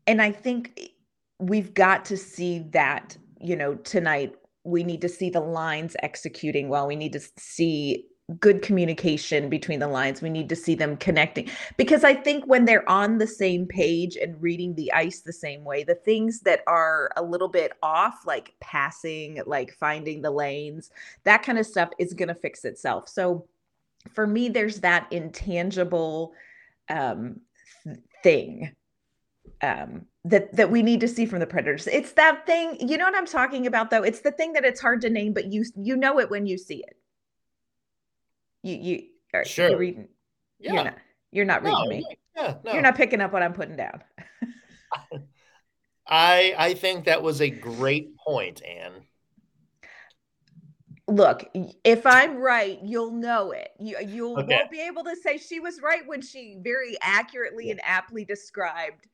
And 0.06 0.22
I 0.22 0.32
think 0.32 0.92
we've 1.40 1.74
got 1.74 2.06
to 2.06 2.18
see 2.18 2.60
that. 2.72 3.18
You 3.42 3.56
know, 3.56 3.76
tonight 3.76 4.36
we 4.64 4.84
need 4.84 5.02
to 5.02 5.10
see 5.10 5.30
the 5.30 5.42
lines 5.42 5.96
executing 6.04 6.70
well. 6.70 6.88
We 6.88 6.96
need 6.96 7.14
to 7.14 7.22
see 7.38 8.06
good 8.40 8.62
communication 8.62 9.50
between 9.50 9.80
the 9.80 9.88
lines. 9.88 10.22
We 10.22 10.30
need 10.30 10.50
to 10.50 10.56
see 10.56 10.76
them 10.76 10.98
connecting 10.98 11.50
because 11.78 12.04
I 12.04 12.14
think 12.14 12.46
when 12.46 12.66
they're 12.66 12.88
on 12.90 13.18
the 13.18 13.28
same 13.28 13.66
page 13.66 14.16
and 14.16 14.42
reading 14.42 14.76
the 14.76 14.92
ice 14.94 15.22
the 15.22 15.34
same 15.34 15.64
way, 15.64 15.84
the 15.84 15.96
things 15.96 16.42
that 16.42 16.62
are 16.68 17.12
a 17.18 17.24
little 17.24 17.48
bit 17.48 17.74
off, 17.82 18.26
like 18.26 18.54
passing, 18.60 19.42
like 19.46 19.74
finding 19.74 20.22
the 20.22 20.32
lanes, 20.32 20.92
that 21.24 21.44
kind 21.44 21.58
of 21.58 21.66
stuff 21.66 21.90
is 22.00 22.14
going 22.14 22.30
to 22.30 22.36
fix 22.36 22.66
itself. 22.66 23.10
So 23.10 23.48
for 24.14 24.28
me, 24.28 24.50
there's 24.50 24.80
that 24.82 25.08
intangible 25.12 26.34
um, 26.90 27.40
thing 28.24 28.76
um, 29.62 30.06
that 30.26 30.56
that 30.56 30.72
we 30.72 30.82
need 30.82 31.00
to 31.02 31.08
see 31.08 31.26
from 31.26 31.40
the 31.40 31.48
predators. 31.48 31.88
It's 31.88 32.14
that 32.14 32.46
thing, 32.46 32.78
you 32.80 32.98
know 32.98 33.06
what 33.06 33.16
I'm 33.16 33.26
talking 33.26 33.68
about 33.68 33.90
though. 33.90 34.04
It's 34.04 34.22
the 34.22 34.32
thing 34.32 34.54
that 34.54 34.66
it's 34.66 34.82
hard 34.82 35.02
to 35.02 35.10
name, 35.10 35.34
but 35.34 35.52
you 35.52 35.66
you 35.76 35.96
know 35.96 36.20
it 36.20 36.30
when 36.30 36.46
you 36.46 36.58
see 36.58 36.78
it 36.78 36.98
you 38.64 38.76
you 38.76 39.04
are 39.34 39.46
sure. 39.46 39.70
you're 39.70 39.78
reading. 39.78 40.08
Yeah. 40.60 40.74
You're 40.74 40.84
not, 40.84 40.98
you're 41.32 41.46
not 41.46 41.64
reading 41.64 41.80
no, 41.84 41.90
me. 41.90 42.06
Yeah, 42.36 42.56
no. 42.64 42.74
You're 42.74 42.82
not 42.82 42.96
picking 42.96 43.22
up 43.22 43.34
what 43.34 43.44
I'm 43.44 43.54
putting 43.54 43.76
down. 43.76 44.02
I 46.08 46.56
I 46.58 46.74
think 46.74 47.06
that 47.06 47.22
was 47.22 47.42
a 47.42 47.50
great 47.50 48.18
point, 48.18 48.62
Ann. 48.64 48.92
look, 51.08 51.50
if 51.84 52.06
I'm 52.06 52.38
right, 52.38 52.80
you'll 52.84 53.12
know 53.12 53.52
it. 53.52 53.70
You 53.80 53.98
you 54.00 54.34
okay. 54.38 54.56
won't 54.56 54.72
be 54.72 54.82
able 54.82 55.04
to 55.04 55.16
say 55.16 55.38
she 55.38 55.60
was 55.60 55.82
right 55.82 56.08
when 56.08 56.22
she 56.22 56.58
very 56.62 56.98
accurately 57.02 57.72
and 57.72 57.80
aptly 57.84 58.26
described 58.26 59.08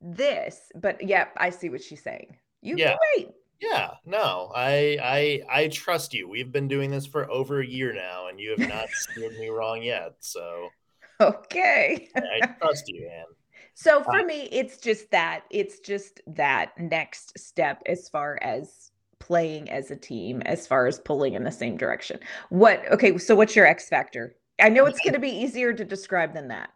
this. 0.00 0.70
But 0.74 1.06
yeah, 1.06 1.28
I 1.36 1.50
see 1.50 1.68
what 1.68 1.82
she's 1.82 2.02
saying. 2.02 2.36
You 2.62 2.76
yeah. 2.76 2.96
right. 3.16 3.28
Yeah, 3.60 3.90
no, 4.06 4.50
I 4.54 4.98
I 5.02 5.62
I 5.62 5.68
trust 5.68 6.14
you. 6.14 6.28
We've 6.28 6.50
been 6.50 6.68
doing 6.68 6.90
this 6.90 7.06
for 7.06 7.30
over 7.30 7.60
a 7.60 7.66
year 7.66 7.92
now, 7.92 8.28
and 8.28 8.40
you 8.40 8.54
have 8.56 8.68
not 8.68 8.88
steered 8.90 9.38
me 9.38 9.48
wrong 9.48 9.82
yet. 9.82 10.14
So 10.20 10.70
okay, 11.20 12.08
I 12.16 12.46
trust 12.58 12.88
you, 12.88 13.10
Ann. 13.12 13.26
So 13.74 14.02
for 14.02 14.20
uh, 14.20 14.24
me, 14.24 14.48
it's 14.50 14.78
just 14.78 15.10
that. 15.10 15.44
It's 15.50 15.80
just 15.80 16.22
that 16.26 16.72
next 16.78 17.38
step 17.38 17.82
as 17.84 18.08
far 18.08 18.38
as 18.40 18.90
playing 19.18 19.70
as 19.70 19.90
a 19.90 19.96
team, 19.96 20.40
as 20.46 20.66
far 20.66 20.86
as 20.86 20.98
pulling 20.98 21.34
in 21.34 21.44
the 21.44 21.52
same 21.52 21.76
direction. 21.76 22.18
What? 22.48 22.82
Okay, 22.90 23.18
so 23.18 23.34
what's 23.34 23.54
your 23.54 23.66
X 23.66 23.88
factor? 23.88 24.36
I 24.58 24.70
know 24.70 24.86
it's 24.86 25.00
going 25.00 25.14
to 25.14 25.20
be 25.20 25.30
easier 25.30 25.72
to 25.74 25.84
describe 25.84 26.32
than 26.32 26.48
that. 26.48 26.70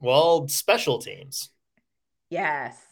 Well, 0.00 0.46
special 0.48 0.98
teams. 0.98 1.50
Yes 2.30 2.87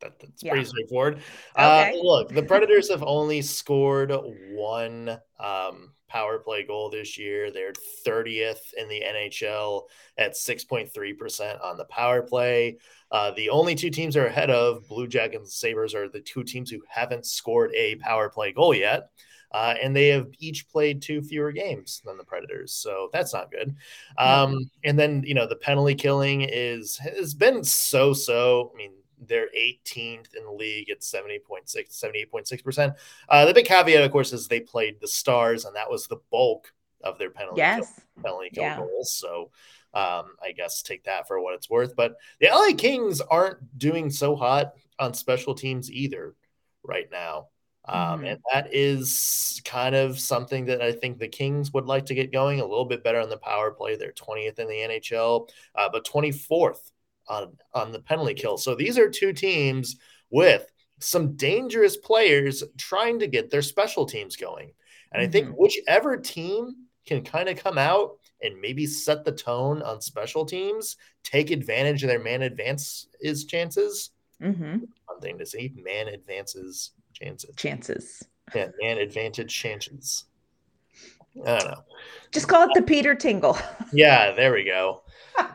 that, 0.00 0.18
that's 0.20 0.42
yeah. 0.42 0.52
pretty 0.52 0.66
straightforward. 0.66 1.20
Uh, 1.56 1.86
okay. 1.88 1.98
Uh, 1.98 2.02
look, 2.02 2.28
the 2.32 2.42
Predators 2.42 2.90
have 2.90 3.02
only 3.02 3.42
scored 3.42 4.12
one 4.52 5.18
um, 5.40 5.92
power 6.08 6.38
play 6.38 6.64
goal 6.64 6.90
this 6.90 7.18
year. 7.18 7.50
They're 7.50 7.72
30th 8.06 8.74
in 8.76 8.88
the 8.88 9.02
NHL 9.02 9.84
at 10.16 10.32
6.3% 10.32 11.64
on 11.64 11.76
the 11.76 11.84
power 11.84 12.22
play. 12.22 12.78
Uh, 13.10 13.30
the 13.32 13.50
only 13.50 13.74
two 13.74 13.90
teams 13.90 14.16
are 14.16 14.26
ahead 14.26 14.50
of 14.50 14.86
Blue 14.88 15.06
Jackets 15.06 15.42
and 15.42 15.50
Sabres 15.50 15.94
are 15.94 16.08
the 16.08 16.20
two 16.20 16.44
teams 16.44 16.70
who 16.70 16.82
haven't 16.88 17.26
scored 17.26 17.72
a 17.74 17.96
power 17.96 18.28
play 18.28 18.52
goal 18.52 18.74
yet. 18.74 19.10
Uh, 19.50 19.74
and 19.82 19.96
they 19.96 20.08
have 20.08 20.28
each 20.38 20.68
played 20.68 21.00
two 21.00 21.22
fewer 21.22 21.52
games 21.52 22.02
than 22.04 22.18
the 22.18 22.24
Predators, 22.24 22.72
so 22.72 23.08
that's 23.14 23.32
not 23.32 23.50
good. 23.50 23.74
Um, 24.18 24.70
and 24.84 24.98
then 24.98 25.22
you 25.24 25.32
know 25.32 25.46
the 25.46 25.56
penalty 25.56 25.94
killing 25.94 26.42
is 26.42 26.98
has 26.98 27.32
been 27.32 27.64
so 27.64 28.12
so. 28.12 28.70
I 28.74 28.76
mean, 28.76 28.92
they're 29.26 29.48
18th 29.58 30.34
in 30.34 30.44
the 30.44 30.52
league 30.52 30.90
at 30.90 31.00
70.6, 31.00 31.40
78.6%. 31.66 32.94
Uh, 33.28 33.44
the 33.44 33.54
big 33.54 33.66
caveat, 33.66 34.02
of 34.02 34.12
course, 34.12 34.32
is 34.32 34.46
they 34.46 34.60
played 34.60 35.00
the 35.00 35.08
Stars, 35.08 35.64
and 35.64 35.74
that 35.76 35.90
was 35.90 36.06
the 36.06 36.20
bulk 36.30 36.72
of 37.02 37.18
their 37.18 37.30
penalty 37.30 37.58
yes. 37.58 38.02
kill, 38.14 38.22
penalty 38.24 38.50
kill 38.50 38.64
yeah. 38.64 38.76
goals. 38.76 39.12
So 39.12 39.50
um, 39.94 40.36
I 40.42 40.52
guess 40.56 40.82
take 40.82 41.04
that 41.04 41.26
for 41.26 41.40
what 41.40 41.54
it's 41.54 41.70
worth. 41.70 41.96
But 41.96 42.16
the 42.40 42.48
LA 42.48 42.76
Kings 42.76 43.20
aren't 43.20 43.78
doing 43.78 44.10
so 44.10 44.36
hot 44.36 44.74
on 44.98 45.14
special 45.14 45.54
teams 45.54 45.90
either 45.90 46.34
right 46.82 47.08
now. 47.10 47.48
Um, 47.86 47.96
mm-hmm. 47.96 48.24
And 48.26 48.40
that 48.52 48.68
is 48.74 49.62
kind 49.64 49.94
of 49.94 50.20
something 50.20 50.66
that 50.66 50.82
I 50.82 50.92
think 50.92 51.18
the 51.18 51.28
Kings 51.28 51.72
would 51.72 51.86
like 51.86 52.06
to 52.06 52.14
get 52.14 52.32
going 52.32 52.60
a 52.60 52.66
little 52.66 52.84
bit 52.84 53.02
better 53.02 53.20
on 53.20 53.30
the 53.30 53.38
power 53.38 53.70
play. 53.70 53.96
They're 53.96 54.12
20th 54.12 54.58
in 54.58 54.68
the 54.68 54.74
NHL, 54.74 55.48
uh, 55.74 55.88
but 55.90 56.06
24th 56.06 56.90
on 57.28 57.56
on 57.74 57.92
the 57.92 58.00
penalty 58.00 58.34
kill. 58.34 58.58
So 58.58 58.74
these 58.74 58.98
are 58.98 59.08
two 59.08 59.32
teams 59.32 59.96
with 60.30 60.70
some 61.00 61.36
dangerous 61.36 61.96
players 61.96 62.62
trying 62.76 63.18
to 63.20 63.26
get 63.26 63.50
their 63.50 63.62
special 63.62 64.06
teams 64.06 64.36
going. 64.36 64.72
And 65.12 65.22
mm-hmm. 65.22 65.28
I 65.28 65.32
think 65.32 65.46
mm-hmm. 65.48 65.56
whichever 65.56 66.16
team 66.16 66.74
can 67.06 67.22
kind 67.22 67.48
of 67.48 67.56
come 67.56 67.78
out 67.78 68.18
and 68.42 68.60
maybe 68.60 68.86
set 68.86 69.24
the 69.24 69.32
tone 69.32 69.82
on 69.82 70.00
special 70.00 70.44
teams, 70.44 70.96
take 71.24 71.50
advantage 71.50 72.02
of 72.02 72.08
their 72.08 72.22
man 72.22 72.42
advances 72.42 73.44
chances. 73.44 74.10
Mm-hmm. 74.42 74.78
One 75.06 75.20
thing 75.20 75.38
to 75.38 75.46
say, 75.46 75.72
man 75.76 76.08
advances 76.08 76.92
chances. 77.12 77.54
Chances. 77.56 78.22
Yeah, 78.54 78.68
man 78.80 78.98
advantage 78.98 79.52
chances. 79.52 80.24
I 81.44 81.58
don't 81.58 81.68
know. 81.68 81.84
Just 82.32 82.48
call 82.48 82.64
it 82.64 82.70
the 82.74 82.82
Peter 82.82 83.14
Tingle. 83.14 83.58
yeah, 83.92 84.32
there 84.32 84.52
we 84.52 84.64
go 84.64 85.02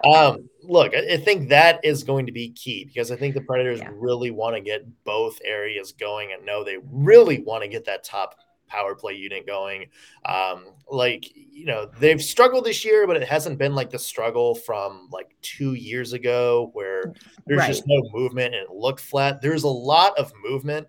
um, 0.04 0.50
look, 0.63 0.93
I, 0.95 1.17
think 1.17 1.49
that 1.49 1.84
is 1.84 2.04
going 2.04 2.26
to 2.26 2.32
be 2.32 2.49
key 2.49 2.86
because 2.86 3.12
I 3.12 3.15
think 3.15 3.34
the 3.34 3.41
Predators 3.41 3.80
yeah. 3.80 3.91
really 3.93 4.32
want 4.32 4.56
to 4.56 4.62
get 4.62 4.86
both 5.04 5.39
areas 5.43 5.91
going 5.91 6.32
and 6.34 6.45
know 6.45 6.63
they 6.63 6.78
really 6.91 7.39
want 7.39 7.63
to 7.63 7.69
get 7.69 7.86
that 7.86 8.04
top 8.04 8.36
power 8.67 8.95
play 8.95 9.13
unit 9.13 9.45
going. 9.45 9.86
Um, 10.26 10.65
like, 10.89 11.32
you 11.36 11.65
know, 11.65 11.89
they've 11.99 12.21
struggled 12.21 12.65
this 12.65 12.84
year, 12.84 13.06
but 13.06 13.15
it 13.15 13.28
hasn't 13.28 13.60
been 13.60 13.76
like 13.76 13.91
the 13.91 13.99
struggle 13.99 14.56
from 14.56 15.10
like 15.12 15.36
two 15.41 15.73
years 15.73 16.13
ago 16.13 16.71
where 16.73 17.13
there's 17.45 17.60
right. 17.60 17.67
just 17.67 17.84
no 17.86 18.02
movement 18.12 18.56
and 18.56 18.63
it 18.63 18.71
looked 18.71 19.02
flat. 19.02 19.41
There's 19.41 19.63
a 19.63 19.67
lot 19.67 20.17
of 20.17 20.32
movement 20.43 20.88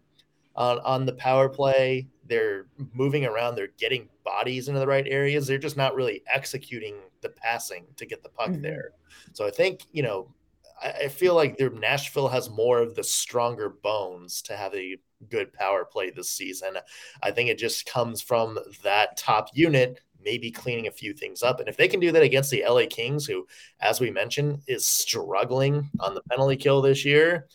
on, 0.56 0.78
on 0.80 1.04
the 1.04 1.12
power 1.12 1.48
play. 1.48 2.08
They're 2.26 2.66
moving 2.94 3.26
around, 3.26 3.54
they're 3.54 3.68
getting 3.78 4.08
bodies 4.24 4.68
into 4.68 4.80
the 4.80 4.86
right 4.86 5.06
areas. 5.06 5.46
They're 5.46 5.58
just 5.58 5.76
not 5.76 5.94
really 5.94 6.22
executing 6.32 6.96
the 7.24 7.30
passing 7.30 7.86
to 7.96 8.06
get 8.06 8.22
the 8.22 8.28
puck 8.28 8.50
mm-hmm. 8.50 8.62
there. 8.62 8.92
So 9.32 9.44
I 9.44 9.50
think, 9.50 9.86
you 9.90 10.04
know, 10.04 10.32
I, 10.80 10.90
I 10.90 11.08
feel 11.08 11.34
like 11.34 11.56
their 11.56 11.70
Nashville 11.70 12.28
has 12.28 12.48
more 12.48 12.78
of 12.78 12.94
the 12.94 13.02
stronger 13.02 13.70
bones 13.70 14.40
to 14.42 14.56
have 14.56 14.72
a 14.74 14.96
good 15.28 15.52
power 15.52 15.84
play 15.84 16.10
this 16.10 16.30
season. 16.30 16.76
I 17.22 17.32
think 17.32 17.50
it 17.50 17.58
just 17.58 17.86
comes 17.86 18.22
from 18.22 18.58
that 18.84 19.16
top 19.16 19.48
unit 19.54 20.00
maybe 20.24 20.50
cleaning 20.50 20.86
a 20.86 20.92
few 20.92 21.12
things 21.12 21.42
up. 21.42 21.60
And 21.60 21.68
if 21.68 21.76
they 21.76 21.88
can 21.88 22.00
do 22.00 22.10
that 22.12 22.22
against 22.22 22.50
the 22.50 22.64
LA 22.66 22.84
Kings, 22.88 23.26
who, 23.26 23.46
as 23.80 24.00
we 24.00 24.10
mentioned, 24.10 24.60
is 24.66 24.86
struggling 24.86 25.90
on 26.00 26.14
the 26.14 26.22
penalty 26.22 26.56
kill 26.56 26.80
this 26.80 27.04
year, 27.04 27.46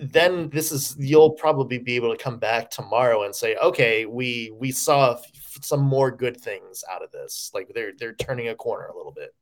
then 0.00 0.48
this 0.48 0.72
is 0.72 0.96
you'll 0.98 1.32
probably 1.32 1.78
be 1.78 1.96
able 1.96 2.10
to 2.10 2.22
come 2.22 2.38
back 2.38 2.70
tomorrow 2.70 3.24
and 3.24 3.34
say, 3.34 3.56
okay, 3.56 4.06
we 4.06 4.50
we 4.58 4.72
saw 4.72 5.18
some 5.62 5.80
more 5.80 6.10
good 6.10 6.40
things 6.40 6.84
out 6.90 7.02
of 7.02 7.10
this. 7.10 7.50
Like 7.54 7.72
they're 7.74 7.92
they're 7.98 8.14
turning 8.14 8.48
a 8.48 8.54
corner 8.54 8.86
a 8.86 8.96
little 8.96 9.12
bit. 9.12 9.34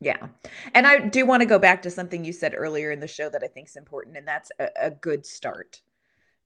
Yeah. 0.00 0.28
And 0.74 0.86
I 0.86 0.98
do 0.98 1.24
want 1.24 1.40
to 1.40 1.46
go 1.46 1.58
back 1.58 1.82
to 1.82 1.90
something 1.90 2.24
you 2.24 2.32
said 2.32 2.54
earlier 2.56 2.90
in 2.90 3.00
the 3.00 3.08
show 3.08 3.30
that 3.30 3.42
I 3.42 3.46
think 3.46 3.68
is 3.68 3.76
important, 3.76 4.16
and 4.16 4.28
that's 4.28 4.50
a, 4.58 4.68
a 4.80 4.90
good 4.90 5.24
start. 5.24 5.80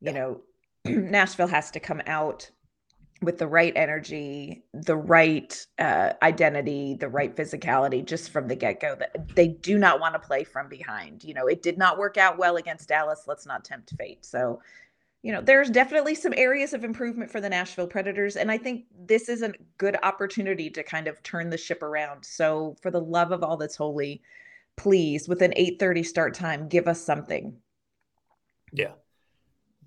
You 0.00 0.12
yeah. 0.12 0.18
know, 0.18 0.40
Nashville 0.84 1.48
has 1.48 1.70
to 1.72 1.80
come 1.80 2.00
out 2.06 2.50
with 3.22 3.38
the 3.38 3.46
right 3.46 3.72
energy, 3.76 4.62
the 4.72 4.96
right 4.96 5.66
uh, 5.78 6.12
identity, 6.22 6.94
the 6.94 7.08
right 7.08 7.36
physicality 7.36 8.04
just 8.04 8.30
from 8.30 8.48
the 8.48 8.56
get 8.56 8.80
go. 8.80 8.94
That 8.94 9.34
they 9.34 9.48
do 9.48 9.78
not 9.78 10.00
want 10.00 10.14
to 10.14 10.20
play 10.20 10.44
from 10.44 10.68
behind. 10.68 11.24
You 11.24 11.34
know, 11.34 11.46
it 11.46 11.62
did 11.62 11.76
not 11.76 11.98
work 11.98 12.16
out 12.16 12.38
well 12.38 12.56
against 12.56 12.88
Dallas. 12.88 13.24
Let's 13.26 13.46
not 13.46 13.64
tempt 13.64 13.92
fate. 13.98 14.24
So, 14.24 14.62
you 15.22 15.32
know, 15.32 15.42
there's 15.42 15.70
definitely 15.70 16.14
some 16.14 16.32
areas 16.36 16.72
of 16.72 16.82
improvement 16.82 17.30
for 17.30 17.40
the 17.40 17.48
Nashville 17.50 17.86
Predators. 17.86 18.36
And 18.36 18.50
I 18.50 18.56
think 18.56 18.86
this 18.98 19.28
is 19.28 19.42
a 19.42 19.52
good 19.76 19.96
opportunity 20.02 20.70
to 20.70 20.82
kind 20.82 21.08
of 21.08 21.22
turn 21.22 21.50
the 21.50 21.58
ship 21.58 21.82
around. 21.82 22.24
So, 22.24 22.76
for 22.80 22.90
the 22.90 23.00
love 23.00 23.30
of 23.30 23.42
all 23.42 23.56
that's 23.56 23.76
holy, 23.76 24.22
please, 24.76 25.28
with 25.28 25.42
an 25.42 25.52
8:30 25.56 26.06
start 26.06 26.34
time, 26.34 26.68
give 26.68 26.88
us 26.88 27.02
something. 27.04 27.56
Yeah. 28.72 28.92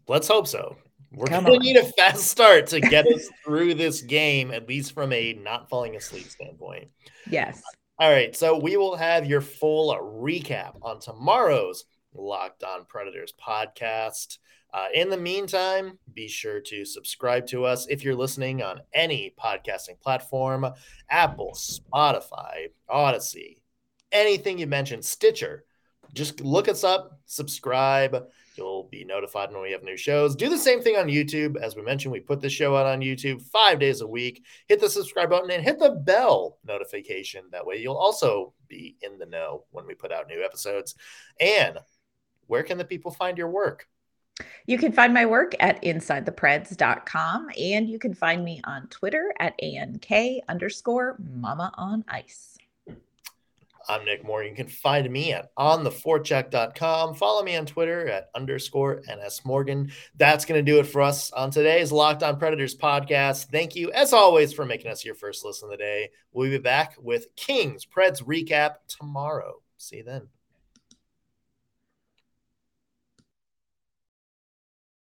Let's 0.07 0.27
hope 0.27 0.47
so. 0.47 0.77
We're 1.11 1.27
going 1.27 1.45
to 1.45 1.59
need 1.59 1.77
a 1.77 1.85
fast 1.93 2.25
start 2.25 2.67
to 2.67 2.79
get 2.79 3.07
us 3.07 3.29
through 3.45 3.75
this 3.75 4.01
game, 4.01 4.51
at 4.51 4.67
least 4.67 4.93
from 4.93 5.13
a 5.13 5.33
not 5.33 5.69
falling 5.69 5.95
asleep 5.95 6.27
standpoint. 6.27 6.89
Yes. 7.29 7.61
All 7.99 8.11
right. 8.11 8.35
So 8.35 8.57
we 8.57 8.77
will 8.77 8.95
have 8.95 9.25
your 9.25 9.41
full 9.41 9.95
recap 9.95 10.73
on 10.81 10.99
tomorrow's 10.99 11.85
Locked 12.13 12.63
On 12.63 12.85
Predators 12.85 13.33
podcast. 13.39 14.39
Uh, 14.73 14.87
in 14.93 15.09
the 15.09 15.17
meantime, 15.17 15.99
be 16.13 16.27
sure 16.27 16.59
to 16.59 16.83
subscribe 16.83 17.45
to 17.47 17.63
us 17.63 17.85
if 17.87 18.03
you're 18.03 18.15
listening 18.15 18.63
on 18.63 18.81
any 18.93 19.33
podcasting 19.39 19.99
platform 20.01 20.65
Apple, 21.09 21.53
Spotify, 21.55 22.69
Audacy, 22.89 23.57
anything 24.11 24.57
you 24.57 24.67
mentioned, 24.67 25.05
Stitcher. 25.05 25.65
Just 26.13 26.41
look 26.41 26.67
us 26.67 26.83
up, 26.83 27.19
subscribe 27.25 28.25
You'll 28.55 28.83
be 28.83 29.03
notified 29.03 29.51
when 29.51 29.61
we 29.61 29.71
have 29.71 29.83
new 29.83 29.97
shows. 29.97 30.35
Do 30.35 30.47
the 30.47 30.57
same 30.57 30.81
thing 30.81 30.95
on 30.95 31.07
YouTube. 31.07 31.57
As 31.57 31.75
we 31.75 31.81
mentioned, 31.81 32.11
we 32.11 32.19
put 32.19 32.39
the 32.39 32.49
show 32.49 32.75
out 32.75 32.85
on 32.85 33.01
YouTube 33.01 33.41
five 33.41 33.79
days 33.79 34.01
a 34.01 34.07
week. 34.07 34.45
Hit 34.67 34.79
the 34.79 34.89
subscribe 34.89 35.31
button 35.31 35.49
and 35.49 35.63
hit 35.63 35.79
the 35.79 35.91
bell 35.91 36.59
notification. 36.63 37.45
That 37.51 37.65
way, 37.65 37.77
you'll 37.77 37.97
also 37.97 38.53
be 38.67 38.95
in 39.01 39.17
the 39.17 39.25
know 39.25 39.65
when 39.71 39.87
we 39.87 39.95
put 39.95 40.11
out 40.11 40.27
new 40.27 40.43
episodes. 40.43 40.95
And 41.39 41.79
where 42.45 42.63
can 42.63 42.77
the 42.77 42.85
people 42.85 43.11
find 43.11 43.37
your 43.37 43.49
work? 43.49 43.87
You 44.65 44.77
can 44.77 44.91
find 44.91 45.13
my 45.13 45.25
work 45.25 45.53
at 45.59 45.81
insidethepreds.com 45.83 47.49
and 47.57 47.89
you 47.89 47.99
can 47.99 48.13
find 48.13 48.43
me 48.43 48.61
on 48.63 48.87
Twitter 48.87 49.33
at 49.39 49.53
ANK 49.61 50.09
underscore 50.47 51.17
mama 51.19 51.71
on 51.75 52.03
ice. 52.07 52.57
I'm 53.89 54.05
Nick 54.05 54.23
Moore. 54.23 54.43
You 54.43 54.55
can 54.55 54.67
find 54.67 55.09
me 55.11 55.33
at 55.33 55.53
ontheforecheck.com. 55.55 57.15
Follow 57.15 57.43
me 57.43 57.57
on 57.57 57.65
Twitter 57.65 58.07
at 58.07 58.29
underscore 58.33 59.01
NS 59.09 59.41
Morgan. 59.43 59.91
That's 60.15 60.45
going 60.45 60.63
to 60.63 60.71
do 60.71 60.79
it 60.79 60.85
for 60.85 61.01
us 61.01 61.31
on 61.31 61.51
today's 61.51 61.91
Locked 61.91 62.23
On 62.23 62.37
Predators 62.37 62.75
podcast. 62.75 63.47
Thank 63.51 63.75
you, 63.75 63.91
as 63.91 64.13
always, 64.13 64.53
for 64.53 64.65
making 64.65 64.91
us 64.91 65.03
your 65.03 65.15
first 65.15 65.43
listen 65.43 65.65
of 65.65 65.71
the 65.71 65.77
day. 65.77 66.11
We'll 66.31 66.49
be 66.49 66.59
back 66.59 66.95
with 66.97 67.35
Kings 67.35 67.85
Preds 67.85 68.23
recap 68.23 68.75
tomorrow. 68.87 69.61
See 69.77 69.97
you 69.97 70.03
then. 70.03 70.29